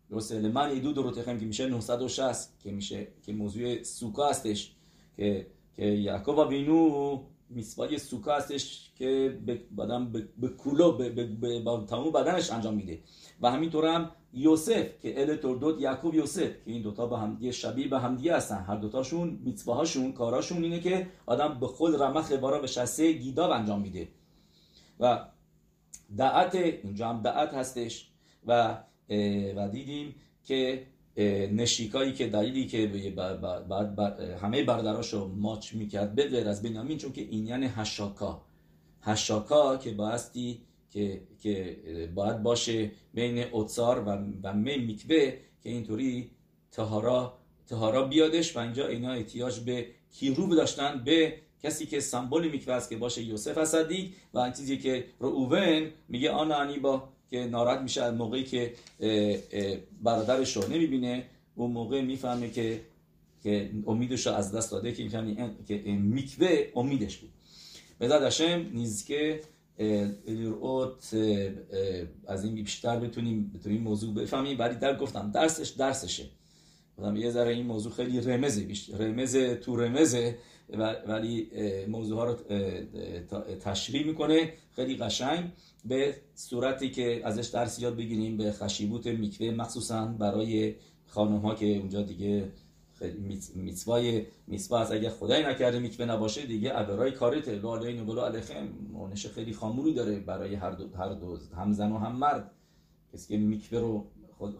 [0.09, 4.75] درسته؟ لمن یه دو دو تخم که میشه 960 که میشه که موضوع سوکا هستش.
[5.17, 9.39] که که یعقوب بینو میسوای سوکا هستش که
[9.77, 12.99] بدن به کولو به, به, به, به تمام بدنش انجام میده.
[13.41, 17.87] و همینطور هم یوسف که ال توردوت یعقوب یوسف که این دوتا به هم شبیه
[17.87, 18.63] به همدیگه هستن.
[18.67, 23.81] هر دوتاشون میتواهاشون کاراشون اینه که آدم به خود رمخ بارا به شسته گیداب انجام
[23.81, 24.07] میده.
[24.99, 25.25] و
[26.17, 28.11] دعت اینجا هم دعت هستش.
[28.47, 28.77] و
[29.55, 30.87] و دیدیم که
[31.51, 32.87] نشیکایی که دلیلی که
[33.69, 38.41] بعد همه برادراشو ماچ می‌کرد به غیر از بنیامین چون که این یعنی هشاکا.
[39.01, 41.77] هشاکا که بایستی که که
[42.15, 46.31] باید باشه بین اوتسار و و می میکوه که اینطوری
[46.71, 47.37] تهارا
[47.67, 52.89] تهارا بیادش و اینجا اینا احتیاج به کیروب داشتن به کسی که سمبل میکوه است
[52.89, 54.13] که باشه یوسف اسدی.
[54.33, 58.73] و این چیزی که روون میگه آن انی با که ناراحت میشه از موقعی که
[60.03, 61.23] برادرش رو نمی‌بینه
[61.55, 62.81] اون موقع می‌فهمه که
[63.43, 65.09] که امیدش رو از دست داده که
[65.67, 67.29] که میکوه امیدش بود.
[67.99, 69.41] به هشم نیز که
[72.27, 74.59] از این بیشتر بتونیم بتونیم موضوع بفهمیم.
[74.59, 76.25] ولی در گفتم درسش درسشه.
[76.97, 80.37] گفتم یه ذره این موضوع خیلی رمزه بیشتر رمزه تو رمزه.
[81.07, 81.49] ولی
[81.87, 82.35] موضوع ها رو
[83.59, 85.51] تشریح می‌کنه خیلی قشنگ.
[85.85, 90.75] به صورتی که ازش درس یاد بگیریم به خشیبوت میکوه مخصوصا برای
[91.07, 92.51] خانم ها که اونجا دیگه
[92.99, 97.55] خیلی میتوای میتوا از اگه خدای نکرده میکوه نباشه دیگه عبرای کارته.
[97.55, 101.91] لو علیه بلو علیهم مونش خیلی خاموری داره برای هر دو هر دو هم زن
[101.91, 102.51] و هم مرد.
[103.13, 104.07] کسی که میکوه رو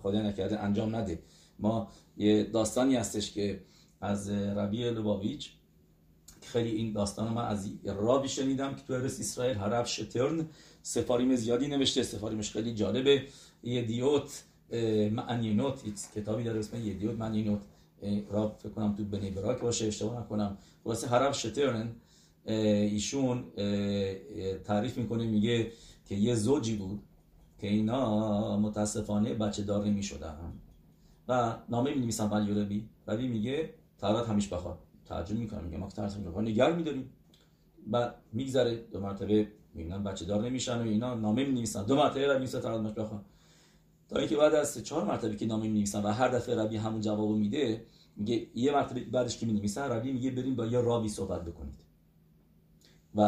[0.03, 1.20] خدای نکرده انجام نده.
[1.60, 1.88] ما
[2.18, 3.62] یه داستانی هستش که
[4.01, 5.57] از ربی لوباویچ
[6.48, 10.45] خیلی این داستان من از رابی شنیدم که تو ارس اسرائیل حرف شترن.
[10.82, 13.24] سفاریم زیادی نوشته سفاریمش خیلی جالبه.
[13.64, 14.43] یه دیوت
[15.12, 15.84] معنینوت
[16.16, 17.62] کتابی داره اسم یه دیوت معنینوت
[18.30, 20.58] را فکر کنم تو بنی براک باشه اشتباه نکنم.
[20.86, 21.91] واسه حرف شترن
[22.45, 23.43] ایشون
[24.64, 25.72] تعریف می‌کنه میگه
[26.06, 27.04] که یه زوجی بود
[27.60, 30.36] که اینا متاسفانه بچه دار نمی شدن
[31.28, 34.78] و نامه می نویسن ولی ربی میگه تارات همیش بخواد.
[35.10, 37.10] تعجب می‌کنم میگه ما که تارات همیش نگر میداریم.
[37.91, 42.28] و میگذره دو مرتبه می‌بینن بچه دار نمیشن و اینا نامه می نویسن دو مرتبه
[42.28, 43.26] ربی میسه تارات همیش بخواد
[44.10, 47.36] تا اینکه بعد از چهار مرتبه که نامه می و هر دفعه ربی همون جوابو
[47.36, 47.86] میده
[48.16, 51.88] میگه یه مرتبه بعدش که می نویسن ربی میگه بریم با یه راوی صحبت بکنید.
[53.16, 53.22] و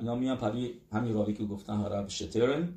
[0.00, 2.68] اینا میان پری همین راوی که گفتن رب شترن.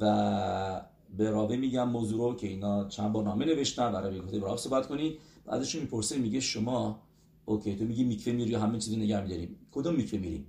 [0.00, 0.80] و
[1.16, 4.86] به راوی میگم موضوع رو که اینا چند بار نامه نوشتن برای گفته برای صحبت
[4.86, 5.18] کنی.
[5.46, 7.00] بعدش می‌پرسه میگه شما
[7.46, 10.46] اوکی تو میگی میکوه میری همه چیزی نگه میداریم کدوم میکوه میریم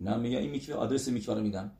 [0.00, 1.72] نه میگه این میکوه آدرس میکوه رو میدم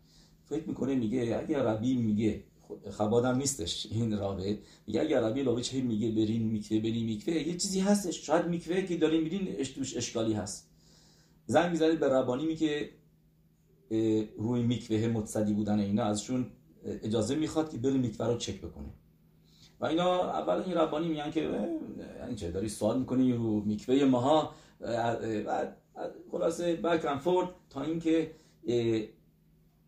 [0.44, 2.44] فکر می‌کنه میگه اگر ربی میگه
[2.90, 7.56] خبادم نیستش این رابط میگه اگر ربی لاویچ هی میگه برین میکوه برین میکوه یه
[7.56, 10.70] چیزی هستش شاید میکوه که دارین میرین توش اشکالی هست
[11.46, 12.90] زنگ می‌زنید به ربانی می که
[14.38, 16.46] روی میکوه متصدی بودن اینا ازشون
[16.84, 18.88] اجازه می‌خواد که بره میکوه رو چک بکنه
[19.80, 21.40] و اینا اول این ربانی میگن که
[22.20, 24.54] یعنی چه داری سوال می‌کنی رو میکوه ماها؟
[26.30, 28.30] خلاصه بک فورد تا اینکه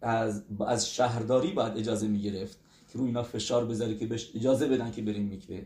[0.01, 2.59] از از شهرداری باید اجازه می‌گرفت
[2.93, 5.63] که روی اینا فشار بذاره که بهش اجازه بدن که بریم میکوه.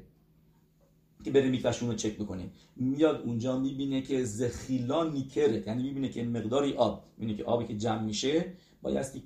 [1.24, 5.64] که بره میکوهشون رو چک بکنیم میاد اونجا می‌بینه که زخیلا نیکره.
[5.66, 8.52] یعنی می‌بینه که مقداری آب می‌بینه که آبی که جمع میشه
[8.82, 9.22] بایستی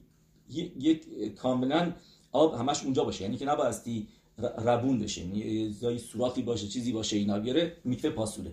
[0.48, 1.92] یک کاملا
[2.32, 3.22] آب همش اونجا باشه.
[3.22, 5.20] یعنی که نبایستی ربون بشه.
[5.20, 8.52] یعنی زای سوراخی باشه چیزی باشه اینا بیاره میکوه پاسوله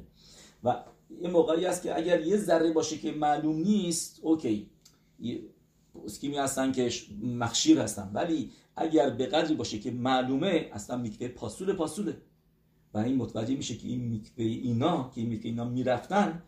[0.63, 0.83] و
[1.21, 4.69] یه موقعی هست که اگر یه ذره باشه که معلوم نیست اوکی.
[6.05, 6.91] اسکیمی هستن که
[7.23, 8.11] مخشیر هستن.
[8.13, 12.17] ولی اگر به قدری باشه که معلومه اصلا میکوه پاسول پاسوله
[12.93, 16.43] و این متوجه میشه که این میکوه اینا که این اینا می‌رفتن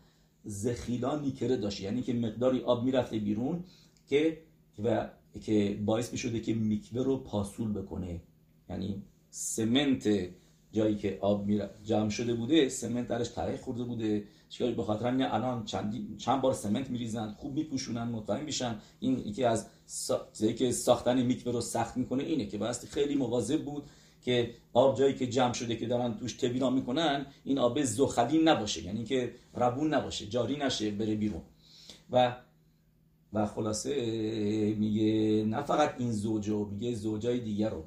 [0.46, 3.64] زخیلا نیکره داشته یعنی که مقداری آب می‌رفته بیرون
[4.08, 4.38] که
[4.84, 5.10] و
[5.42, 8.22] که باعث می‌شده که میکوه رو پاسول بکنه.
[8.70, 9.02] یعنی
[9.36, 10.30] سمنت
[10.72, 11.52] جایی که آب
[11.84, 14.24] جمع شده بوده سمنت درش تره خورده بوده.
[14.50, 18.80] چیکار به خاطر الان چند چند بار سمنت میریزن خوب میپوشونن مطمئن میشن.
[19.00, 20.28] این یکی از سا...
[20.58, 23.84] که ساختن میکوه رو سخت می‌کنه اینه که بایستی خیلی مواظب بود
[24.22, 28.84] که آب جایی که جمع شده که دارن توش تبینا می‌کنن این آب زخدی نباشه.
[28.84, 31.42] یعنی که ربون نباشه جاری نشه بره بیرون.
[32.12, 32.36] و
[33.34, 33.96] و خلاصه
[34.80, 37.84] میگه نه فقط این زوجو میگه زوجای دیگر رو.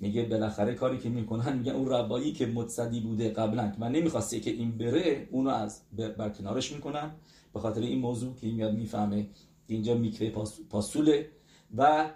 [0.00, 4.50] میگه بالاخره کاری که می‌کنن میگه اون ربایی که متصدی بوده قبلا من نمی‌خواسته که
[4.50, 5.80] این بره اونو از
[6.18, 7.10] بر کنارش می‌کنن.
[7.54, 9.26] به خاطر این موضوع که این میاد می‌فهمه
[9.66, 10.30] اینجا میکوه
[10.70, 11.28] پاسوله
[11.76, 12.10] و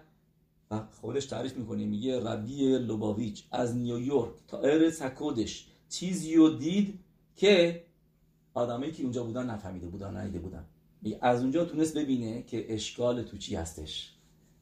[0.70, 1.84] و خودش تعریف می‌کنه.
[1.84, 6.98] میگه ربی لوباویچ از نیویورک تا ارس هکودش چیزی رو دید
[7.36, 7.84] که
[8.54, 10.64] آدمایی که اونجا بودن نفهمیده بودن ندیده بودن.
[11.20, 14.12] از اونجا تونست ببینه که اشکال تو چی هستش.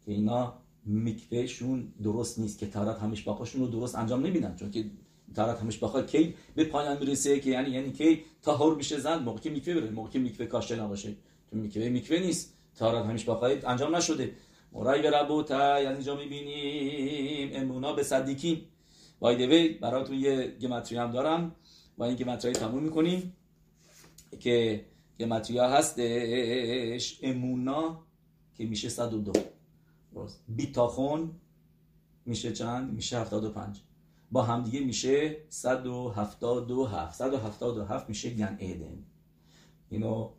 [0.06, 0.54] که اینا
[0.88, 4.56] میکوهشون درست نیست که تارات همیش باقاشون رو درست انجام نمیدن.
[4.56, 4.84] چون که
[5.34, 9.40] تارات همیش باقا کی به پایان می‌رسه که یعنی یعنی کی تاهر میشه زن موقع
[9.40, 11.14] که میکوه بره موقع که میکوه کاشته نباشه.
[11.50, 12.54] تو میکوه میکوه نیست.
[12.76, 14.32] تارات همیش باقا انجام نشده.
[14.72, 17.50] مرای به ربوتا یعنی اینجا می‌بینیم.
[17.52, 18.60] امونا به صدیکین
[19.20, 21.54] وایدوی براتون یه گمتری هم دارم
[21.98, 23.36] و این گمتری تموم می‌کنیم
[24.40, 24.84] که
[25.20, 27.18] گمتریا هستش.
[27.22, 28.04] امونا
[28.54, 29.32] که میشه 102
[30.48, 31.30] بیتاخون
[32.26, 33.80] میشه چند؟ میشه 75
[34.32, 39.04] با همدیگه میشه 177 177 میشه گن ایدن.
[39.90, 40.30] اینو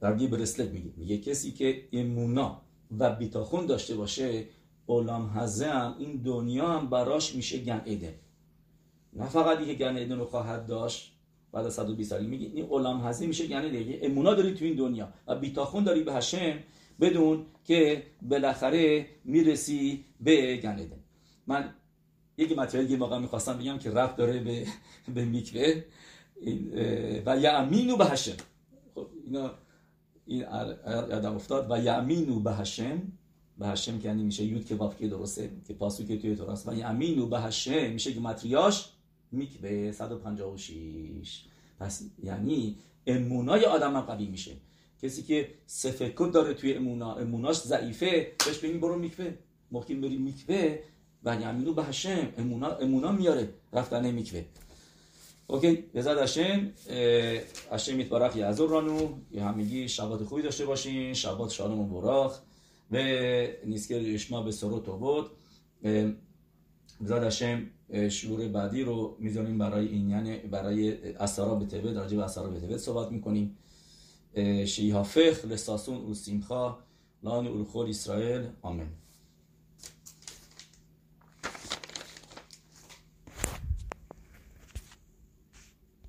[0.00, 2.60] در برسلت میگه میگه کسی که امونا
[2.98, 4.44] و بیتاخون داشته باشه
[4.86, 8.14] اولام هزه هم این دنیا هم براش میشه گن ایدن.
[9.12, 11.14] نه فقط که گن ایدن رو خواهد داشت.
[11.52, 14.76] بعد از 120 سالگی میگه این علام هستی میشه یعنی دیگه امونا داری تو این
[14.76, 16.58] دنیا و بیتاخون داری به هشم
[17.00, 20.90] بدون که بالاخره می‌رسی به گنده
[21.46, 21.74] من
[22.38, 24.66] یک مطلبی که واقعا می‌خواستم بگم که رفت داره به
[25.14, 25.82] به میکوه.
[27.26, 28.36] و یعمینو به هشم.
[28.94, 29.50] خب اینا
[30.26, 30.40] این
[31.10, 31.70] یادم افتاد.
[31.70, 33.02] و یعمینو به هشم.
[33.58, 36.74] به هشم که یعنی میشه یود که واف درسته که پاسو که توی توراست و
[36.74, 38.88] یعمینو به هشم میشه که متریاش
[39.32, 39.92] میکوه.
[39.92, 41.44] 156
[41.80, 44.52] پس یعنی امونای آدم هم قوی میشه.
[45.02, 49.34] کسی که سفکت داره توی امونا اموناش ضعیفه بهش بگیم برو میکوه.
[49.70, 50.78] موقعی بری میکوه
[51.24, 54.44] و یمینو به هشم امونا, امونا میاره رفتن میکوه.
[55.46, 56.70] اوکی بزاد هشم
[57.72, 62.40] هشم میتبارخ یعزور رانو یه همگی شبات خوبی داشته باشین شبات شادم و براخ.
[62.90, 62.96] و
[63.66, 65.30] نیسکر اشما به سروت و بود.
[67.04, 67.66] بزاد هشم
[68.08, 72.60] شعور بعدی رو می‌ذاریم برای این یعنی برای اسارا به تبه راجع به اسارا به
[72.60, 73.56] تبه صحبت می‌کنیم.
[74.66, 76.78] شیها فخ لساسون و سیمخا
[77.22, 78.46] لان اولخور اسرائیل.
[78.62, 78.88] آمین.